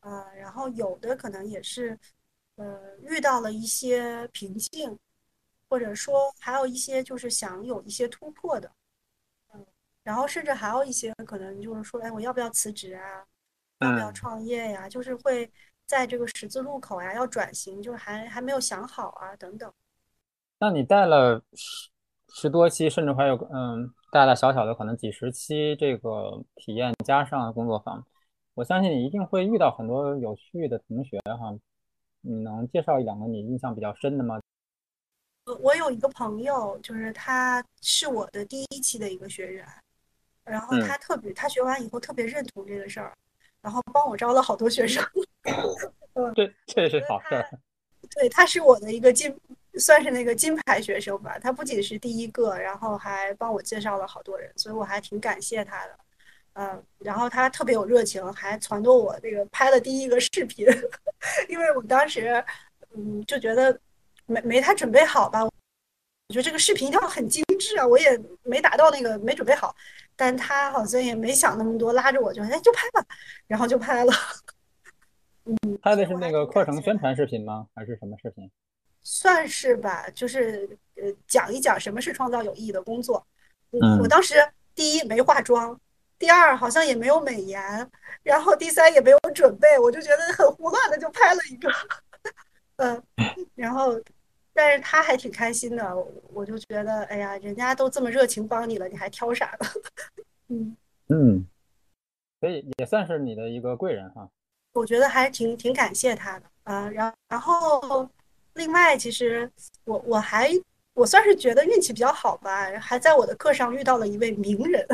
[0.00, 1.98] 呃，然后有的可能也是，
[2.56, 4.98] 呃，遇到了一些瓶颈，
[5.70, 8.70] 或者说还有一些就是想有一些突破的，
[9.54, 9.66] 嗯，
[10.02, 13.26] 然后甚至还有一些可能就是说，哎，我要不要辞职啊？
[13.78, 14.86] 要不要创业呀？
[14.86, 15.50] 就是会
[15.86, 19.72] 在这个十字路口呀，要转型，就还还没有想好啊，等等。
[20.58, 21.42] 那你带了？
[22.34, 28.04] 十多期，甚至还有嗯大大小小的可能几十期这个体验加上工作坊，
[28.54, 31.54] 我相信你一定会遇到很多有趣的同学哈。
[32.22, 34.40] 你能介绍一两个你印象比较深的吗？
[35.46, 39.66] 我我有一个朋友，就是他是我的第一期的一个学员，
[40.44, 43.12] 然后他特别他学完以后特别认同这个事儿，
[43.60, 45.04] 然后帮我招了好多学生。
[46.14, 47.44] 嗯，这这是好事儿。
[48.14, 49.36] 对，他是我的一个金。
[49.78, 55.98] 算是那个金牌学生吧，他不仅是第一个，然后还帮我介绍了好多人，所以我还挺感谢他的。
[56.54, 60.66] 嗯，然后他特别有热情，还撺掇我这个拍了第一个视频，
[61.48, 62.44] 因为我当时
[62.94, 63.80] 嗯就觉得
[64.26, 65.50] 没没太准备好吧，我
[66.28, 69.74] 觉得这个视频一定要很精致啊，我也没达到那个没准备好，
[70.14, 73.02] 但他好像也没想那么多，拉着我就哎就拍吧，
[73.46, 74.12] 然后就拍了。
[75.46, 77.66] 嗯，拍的是那个课程宣传视频吗？
[77.74, 78.50] 还是什么视频？
[79.02, 83.26] 算是吧，就是呃讲一讲什么是创造有意义的工作。
[83.70, 84.34] 嗯，我当时
[84.74, 85.78] 第一没化妆，
[86.18, 87.90] 第二好像也没有美颜，
[88.22, 91.70] 然后第三也没有准备，我就觉得很胡乱的就拍了一个。
[92.76, 93.02] 嗯，
[93.54, 94.00] 然后
[94.52, 95.96] 但是他还挺开心的，
[96.32, 99.66] 我就觉得哎呀，人家都这么热情帮你了，你还挑啥呢？
[100.48, 100.76] 嗯
[101.08, 101.46] 嗯，
[102.40, 104.28] 所以也算是你的一个贵人哈。
[104.74, 108.08] 我觉得还挺挺感谢他的啊，然然后。
[108.54, 109.50] 另外，其实
[109.84, 110.50] 我我还
[110.94, 114.86] 我算是觉得运气比较好吧，还在我的课上遇到了一位名人，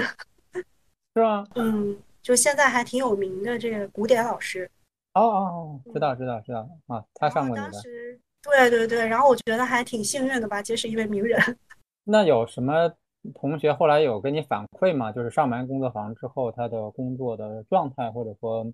[1.15, 1.47] 是吗？
[1.57, 4.71] 嗯，就现在还挺有名的这个古典老师。
[5.15, 7.71] 哦哦哦，知道知道知道啊，他上过你的。
[7.73, 11.39] 当时对对对，然后我觉得还挺幸运的吧，结识一位名人。
[12.05, 12.93] 那有什么
[13.35, 15.11] 同学后来有跟你反馈吗？
[15.11, 18.65] 就是上完工作坊之后，他的工作的状态，或者说，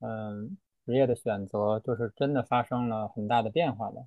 [0.00, 0.56] 嗯。
[0.84, 4.04] 职业的选择就是真的发生了很大的变化的。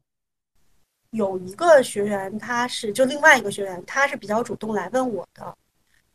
[1.12, 5.58] 有一个学员，他是就另外一个学员，他是比较主动来问我的。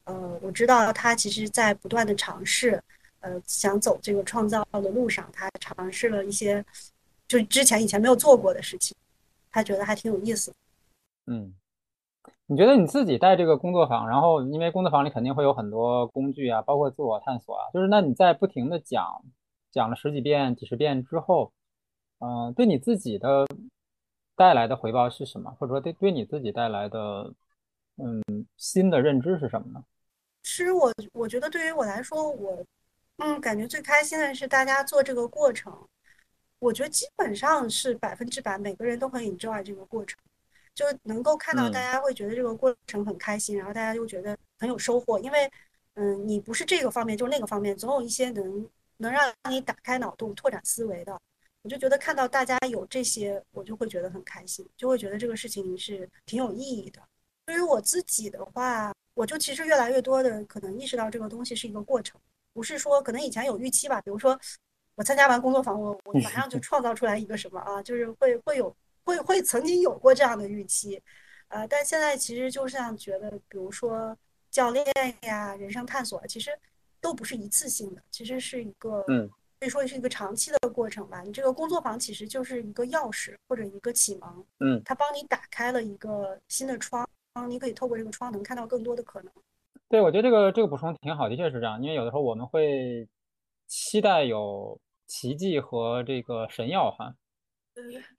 [0.04, 2.82] 呃，我知道他其实在不断的尝试，
[3.20, 6.62] 呃，想走这个创造的路上，他尝试了一些
[7.26, 8.94] 就之前以前没有做过的事情，
[9.50, 10.52] 他觉得还挺有意思。
[11.26, 11.54] 嗯，
[12.46, 19.24] 你觉得你自己带这个工作坊，然后因为工作坊里肯定会有很多工具啊，包括自我探索啊，就是那你在不停的讲。
[19.70, 21.52] 讲了十几遍、几十遍之后，
[22.18, 23.46] 嗯，对你自己的
[24.34, 25.50] 带来的回报是什么？
[25.52, 27.32] 或者说对对你自己带来的
[27.96, 28.22] 嗯
[28.56, 29.84] 新的认知是什么呢？
[30.42, 32.64] 其实我我觉得对于我来说，我
[33.18, 35.72] 嗯感觉最开心的是大家做这个过程。
[36.58, 40.18] 我觉得基本上是百分之百每个人都很 enjoy 这个过程，
[40.74, 45.18] 就能够看到大家会觉得这个过程很开心，然后大家又觉得很有收获。
[45.20, 45.50] 因为
[45.94, 48.68] 嗯，你不是这个方面就是那个方面，总有一些能。
[49.00, 51.18] 能让你打开脑洞、拓展思维的，
[51.62, 57.00] 我就觉得看到大家有这些，我就会觉得很开心，就会觉得这个事情是挺有意义的。
[57.46, 62.20] 对于我自己的话，我就其实越来越多的可能意识到这个东西是一个过程，
[62.52, 64.38] 不是说可能以前有预期吧，比如说
[64.94, 71.02] 我参加完工作坊，我我马上就创造出来一个什么啊，就是会会有会会曾经有过这样的预期，
[71.48, 74.16] 呃，但现在其实就像觉得，比如说
[74.50, 74.84] 教练
[75.22, 76.50] 呀、人生探索，其实。
[77.00, 79.28] 都不是一次性的，其实是一个，嗯，
[79.58, 81.22] 可以说是一个长期的过程吧。
[81.22, 87.08] 你这个工作坊其实就是一个钥匙或者一个启蒙，嗯，它帮你打开了一个新的窗，
[87.48, 89.32] 你可以透过这个窗能看到更多的可能。
[89.88, 91.82] 对，我觉得这个这个补充挺好，的确是这样。
[91.82, 93.08] 因为有的时候我们会
[93.66, 97.14] 期待有奇迹和这个神药哈。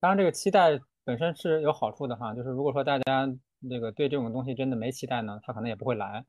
[0.00, 3.26] 当然，这个期待本身是有好处的哈，就是如果说大家
[3.68, 6.24] 这个对这种东西真的没期待呢，他可能也不会来。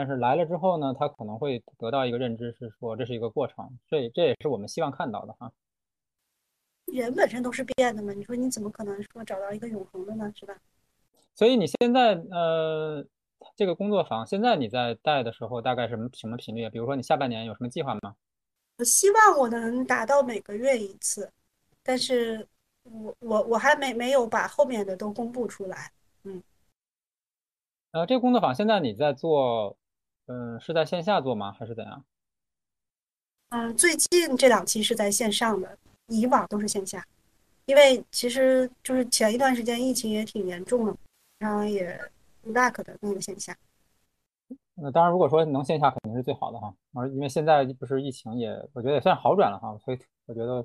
[0.00, 5.52] 但是来了之后呢，他可能会得到一个认知，是说这是一个过程，这这也是我们希望看到的哈。
[6.86, 10.32] 人本身都是变的嘛，你说你怎么可能说找到一个永恒的呢？
[10.34, 10.56] 是吧？
[11.34, 13.06] 所以你现在呃，
[13.54, 16.70] 这个工作坊现在你在带的时候，大概什么什么频率？
[16.70, 18.16] 比如说你下半年有什么计划吗？
[18.78, 21.30] 我希望我能达到每个月一次，
[21.82, 22.48] 但是
[22.84, 25.92] 我我我还没没有把后面的都公布出来。
[26.22, 26.42] 嗯，
[27.90, 29.76] 呃，这个工作坊现在你在做，
[30.30, 31.50] 嗯，是在线下做吗？
[31.50, 32.04] 还是怎样？
[33.48, 35.76] 嗯，最近这两期是在线上的，
[36.06, 37.04] 以往都是线下，
[37.66, 40.96] 因为其实就是前一段时间疫情也挺严重的。
[41.40, 41.98] 然后也
[42.42, 43.56] 不大可能那个线下。
[44.74, 46.72] 那当然，如果说能线下肯定是最好的哈。
[46.92, 49.76] 而因为现在不是疫情也，我觉得也算好转了哈。
[49.78, 50.64] 所以我觉得，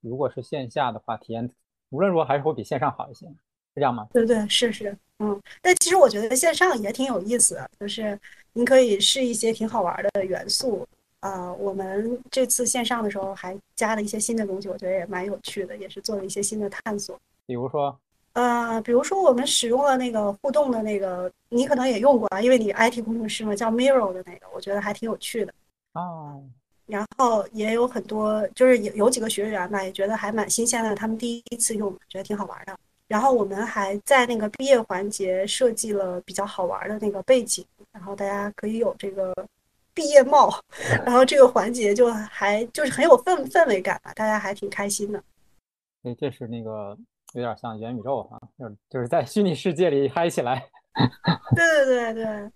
[0.00, 1.48] 如果是线下的话，体验
[1.88, 3.34] 无论如何还是会比线上好一些，是
[3.80, 4.06] 这样吗？
[4.12, 5.40] 对对是是，嗯。
[5.60, 8.16] 但其实我觉得线上也挺有意思的，就是
[8.52, 10.86] 您可以试一些挺好玩的元素。
[11.20, 17.18] 呃，我们这次线上的时候还加了一些新的东西，我觉得也蛮有趣的，也是做了一些新的探索。
[17.46, 17.98] 比如说。
[18.32, 25.52] 呃，比如说我们使用了那个互动的那个，你可能也用过啊，因为你 IT 工程师嘛，叫 Miro 的那个，我觉得还挺有趣的。
[25.94, 26.40] 哦。
[26.86, 32.78] 然后也有很多，就是有有几个学员吧，也觉得还蛮新鲜的，他们第一次用，觉得挺好玩的。
[33.10, 39.34] 然后我们还在那个毕业环节设计了比较好玩的那个背景，然后大家可以有这个
[39.92, 40.48] 毕业帽，
[41.04, 45.20] 然后这个环节就还就是很有氛氛围感吧，大家还挺开心的。
[46.02, 46.96] 对，这是那个。
[47.34, 50.68] 有点像元宇宙啊，就是就是在虚拟世界里嗨起来。
[51.54, 52.50] 对对对对，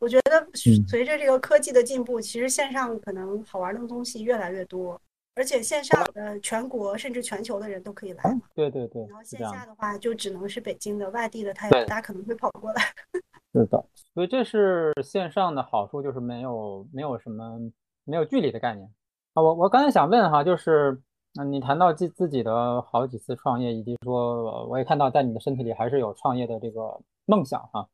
[0.00, 0.44] 我觉得
[0.88, 5.00] 随着这个科技的进步，其实线上可能好玩的东西越来越多，
[5.36, 8.22] 而且线上的全国甚至全球的人都可以来。
[8.54, 9.06] 对对对。
[9.06, 12.82] 然后线下的话，就只能是北京的，外地的他也不大可能会跑过来。
[13.54, 17.58] 是的，所以这是线上的好处，就是没有没有什么
[18.04, 18.90] 没有距离的概念
[19.34, 19.42] 啊。
[19.42, 21.00] 我我刚才想问哈，就是。
[21.38, 27.86] 那你谈到自自己的好几次创业，以及说我也看到在你的身体里还是有创业的这个梦想哈，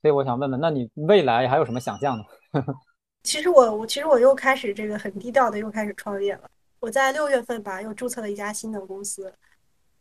[0.00, 2.24] 所以我想问问，那你未来还有什么想象呢？
[3.24, 6.48] 其实我我其实我又开始这个很低调的又开始创业了。
[6.84, 9.32] 我在六月份吧又注册了一家新的公司，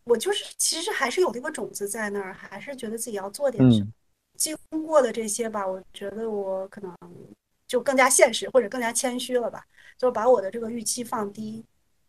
[0.04, 3.88] 我就是其实还是有这个种子在那儿，还是觉得自己要做点什么。
[4.36, 6.94] 经过的这些吧，我觉得我可能
[7.66, 9.66] 就更加现实或者更加谦虚了吧，
[9.98, 11.66] 就把我的这个预期放低，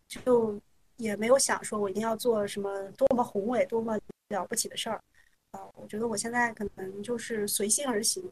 [0.09, 0.61] 就。
[0.97, 3.99] 也没有想说我一定要做什么多么宏伟、多么
[4.29, 5.03] 了不起的事儿，
[5.51, 8.23] 啊，我觉得我现在可能就是随心而行，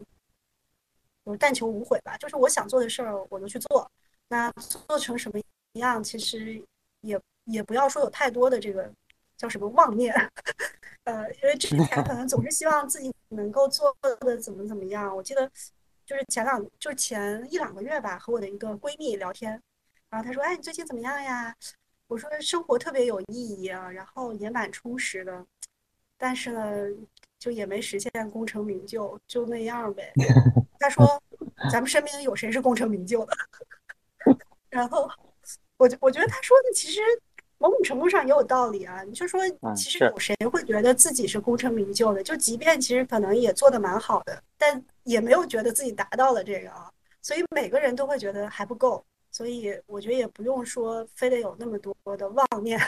[1.24, 2.16] 我但求无悔吧。
[2.18, 3.90] 就是我想做的事儿，我就去做。
[4.28, 5.40] 那做成什么
[5.80, 6.62] 样，其实
[7.00, 8.90] 也也不要说有太多的这个
[9.36, 10.14] 叫什么妄念，
[11.04, 15.14] 呃，因为之前可能总是希望自己能够做的怎么怎么样。
[15.14, 15.50] 我记得
[16.06, 19.60] 就是前两，就是前一两个月吧，和我的一个闺蜜聊天，
[20.10, 21.54] 然后她说：“哎，你最近怎么样呀？”
[22.08, 25.46] 我说生活特别有意义啊，然后也蛮充实的，
[26.18, 26.60] 但是呢，
[27.38, 30.12] 就也没实现功成名就，就那样呗。
[30.78, 31.22] 她说
[31.72, 33.32] ：“咱们身边有谁是功成名就的？”
[34.68, 35.10] 然后，
[35.76, 37.00] 我我觉得他说的其实
[37.58, 39.02] 某种程度上也有道理啊。
[39.02, 39.40] 你就说，
[39.74, 42.22] 其实有谁会觉得自己是功成名就的？
[42.22, 46.90] 就即便其实可能也做的蛮好的，但也没有觉得自己达到了这个啊。
[47.20, 49.04] 所以每个人都会觉得还不够。
[49.30, 52.78] 所以我觉得也不用说非得有那么多的妄念，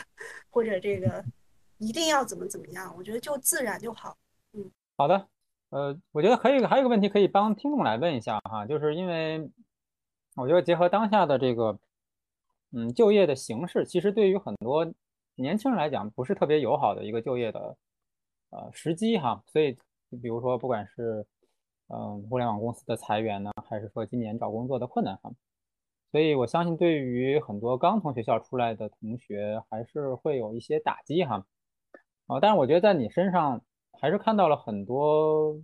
[0.50, 1.24] 或者这个
[1.78, 2.94] 一定要怎么怎么样。
[2.98, 4.16] 我觉得就自然就好。
[4.52, 5.26] 嗯，好的。
[5.70, 9.50] 呃，我觉得可以，还有一个问题可以帮听众来问一下哈，就是因为
[10.36, 11.76] 我觉得结合当下的这个
[12.74, 14.84] 嗯就业的形式，其实对于很多
[15.36, 17.76] 年轻人来讲不是特别友好的一个就业的
[18.50, 19.42] 呃时机哈。
[19.46, 19.72] 所以
[20.22, 21.26] 比如说不管是
[21.88, 25.30] 嗯互联网公司的裁员呢，还是说今年找工作的困难哈。
[26.10, 31.44] 所以，我相信对于很多刚从学校出来的同学，还是会有一些打击哈。
[32.28, 33.60] 啊，但是我觉得在你身上
[34.00, 35.60] 还是看到了很多，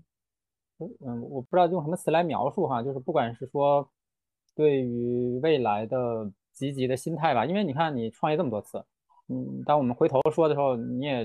[1.06, 3.88] 嗯，我不知道用什么词来描述哈，就是不管是说
[4.56, 6.28] 对于未来的
[6.60, 8.84] 积极的心态吧，因为你看你创业这么多次，
[9.28, 11.24] 嗯，当我们回头说的时候，你也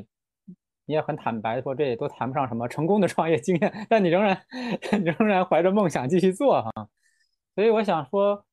[0.86, 4.42] 你也很坦白说，这也都谈不上什么成功的创业经验，但你仍然
[5.04, 6.72] 仍然怀着梦想继续做哈。
[7.54, 8.46] 所以我想说，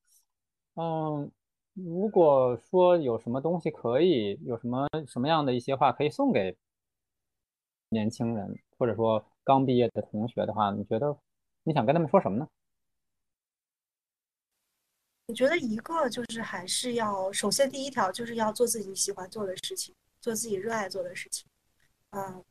[0.75, 1.31] 嗯，
[1.75, 6.57] 如果说有什么东西可以，有什么什么样的一些话可以送给
[7.91, 11.17] 年轻人，或者说刚毕业的同学的话，你觉得
[11.63, 12.49] 你想跟他们说什么呢？
[15.33, 21.47] 我觉得一个就是还是要，首先第一条就是要做自己喜欢做的事情，做自己热爱做的事情。
[22.11, 22.45] 嗯，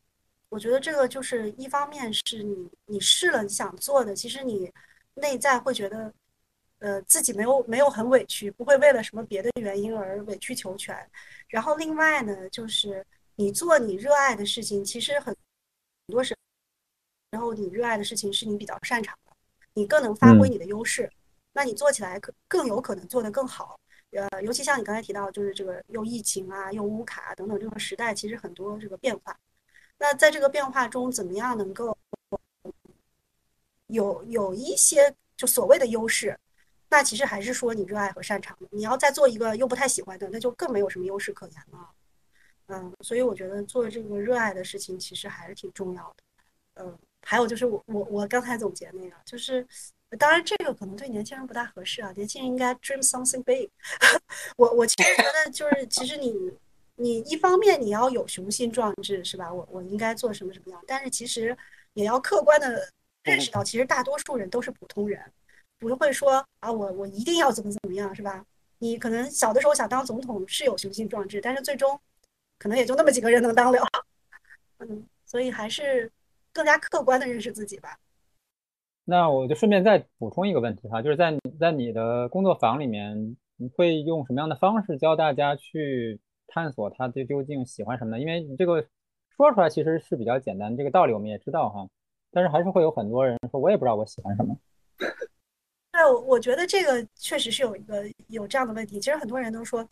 [0.49, 4.67] 我觉得这个就是一方面是你你试了你想做的，其实你
[5.13, 6.11] 内在会觉得，
[6.79, 11.07] 呃，自己没有没有很委屈，不会为了什么别的原因而委曲求全。
[11.49, 13.05] 然后另外呢，就是
[13.35, 15.35] 你做你热爱的事情，其实很很
[16.07, 16.39] 多时候，
[17.29, 19.31] 然后你热爱的事情是你比较擅长的，
[19.75, 21.07] 你更能发挥你的优势，
[21.53, 23.79] 那你做起来更更有可能做得更好。
[24.11, 29.37] 呃，尤其像你刚才提到，就是这个又疫情啊，又乌卡等等这个时代，其实很多这个变化。
[29.97, 31.97] 那在这个变化中，怎么样能够
[33.87, 36.37] 有有一些就所谓的优势？
[36.89, 38.67] 那其实还是说你热爱和擅长的。
[38.71, 41.89] 你要再做一个又不太喜欢的，那就更没有什么优势可言了。
[42.67, 46.83] 嗯，所以我觉得做这个热爱的事情其实还是挺重要的。
[46.83, 49.65] 嗯，还有就是我我我刚才总结那个，就是
[50.17, 53.69] 当然这个可能对年轻人不大合适啊，年轻人应该 dream something big。
[54.57, 56.33] 我我其实觉得就是其实你。
[56.97, 59.51] 你一方面你要有雄心壮志，是吧？
[59.51, 60.79] 我我应该做什么什么样？
[60.85, 61.57] 但是其实
[61.93, 62.87] 也要客观的
[63.23, 65.19] 认识到，其实大多数人都是普通人，
[65.79, 68.45] 不会说啊，我我一定要怎么怎么样，是吧？
[68.77, 71.99] 你可能小的时候想当总统是有雄心壮志，但是最终
[72.59, 73.83] 可能也就那么几个人能当了。
[74.77, 76.11] 嗯，所以还是
[76.53, 77.97] 更加客观的认识自己吧。
[79.11, 86.19] 那我就顺便再补充一个问题哈，就是在在你的工作坊里面，你会用什么样的方式教大家去？
[86.53, 88.19] 探索他究究竟喜欢什么呢？
[88.19, 88.85] 因为你这个
[89.37, 91.87] 说出来其实是比较简单，这个道理我们也知道哈，
[92.29, 94.53] 但是还是会有很多人说，我也不知道我喜欢什么。
[94.97, 98.99] 对，我我觉得这个确实是有一个有这样的问题。
[98.99, 99.87] 其实很多人都说，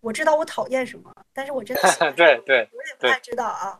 [0.00, 1.82] 我知道我讨厌什么，但是我真的
[2.16, 3.78] 对对，我也不太知道啊。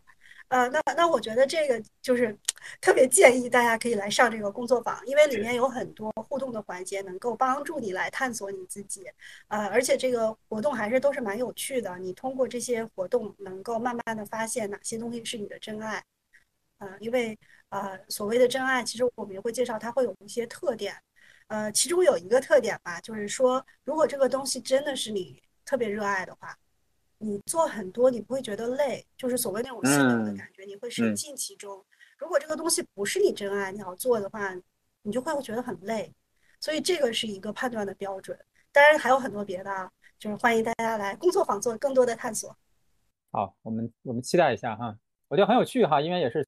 [0.51, 2.36] 呃，那那我觉得这个就是
[2.80, 9.09] 特别建议大家可以来上这个工作坊，因为里面有很多互动的环节，能够帮助你来探索你自己。
[9.46, 16.03] 呃，而且这个活动还是都是蛮有趣的，你通过这些活动能够慢慢的发现哪些东西是你的真爱。
[16.78, 17.38] 呃，因为
[17.68, 20.96] 呃所谓的真爱，其实我们也会介绍它会有一些特点。
[21.46, 26.59] 呃，其中有一个特点吧，就是说如果这个东西真的是你特别热爱的话。
[27.23, 31.85] 你做很多，你不会觉得累，就是所谓那种心流的感觉，你会沉浸其中。
[32.16, 34.55] 如果这个东西不是你真爱，你要做的话，
[35.03, 36.11] 你就会觉得很累。
[36.61, 38.39] 所以这个是一个判断的标准。
[38.73, 42.57] 当然还有很多别的，啊就是欢迎大家来工作坊做更多的探索。
[43.33, 44.97] 好，我们我们期待一下哈，
[45.29, 46.47] 我觉得很有趣哈，因为也是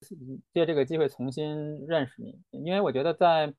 [0.55, 3.53] 借这个机会重新认识你，因为我觉得在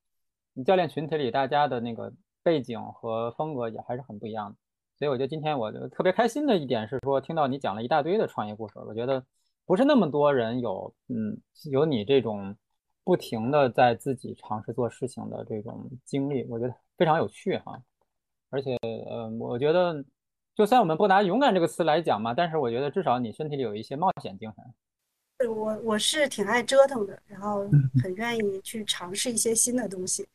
[0.53, 2.11] 你教练群体里，大家的那个
[2.41, 4.57] 背景和风格也还是很不一样的。
[4.99, 8.73] 所以我觉得今天我特别开心的一点是说，听到你讲了一大堆的创业故事。
[8.79, 9.23] 我觉得
[9.65, 11.37] 不是那么多人有，嗯，
[11.71, 12.55] 有你这种
[13.03, 17.81] 不停的在自己尝试做事情的这种经历，我觉得非常有趣哈。
[18.49, 20.03] 而且，呃，我觉得
[20.55, 24.63] 就算我们不拿勇敢这个词来讲嘛，但是我觉得至少你身体里有一些冒险精神。
[25.39, 27.67] 对我，我是挺爱折腾的，然后
[28.01, 30.25] 很愿意去尝试一些新的东西。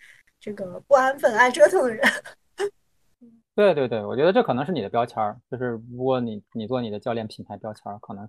[0.40, 2.04] 这个不安分、爱折腾的人。
[3.58, 8.28] 对对对，我觉得这可能是你的标签儿，就是如果你你做你的教练品牌标签儿，可能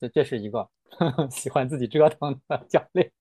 [0.00, 0.66] 这这是一个
[1.30, 3.12] 喜欢自己折腾的教练。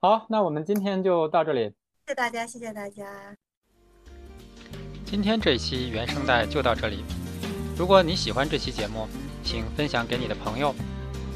[0.00, 1.68] 好，那我们今天就到这里，
[2.06, 3.36] 谢谢大家，谢谢大家。
[5.04, 7.04] 今天这期原声带就到这里。
[7.76, 9.06] 如果你喜欢这期节目，
[9.44, 10.74] 请分享给你的朋友，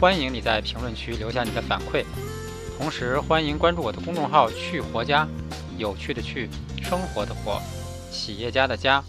[0.01, 2.03] 欢迎你在评论区留下你的反馈，
[2.79, 5.29] 同时欢迎关注我的公众号“去活家”，
[5.77, 6.49] 有趣的去，
[6.81, 7.61] 生活的活。
[8.11, 9.03] 企业家的家，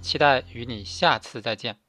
[0.00, 1.85] 期待与你下次再见。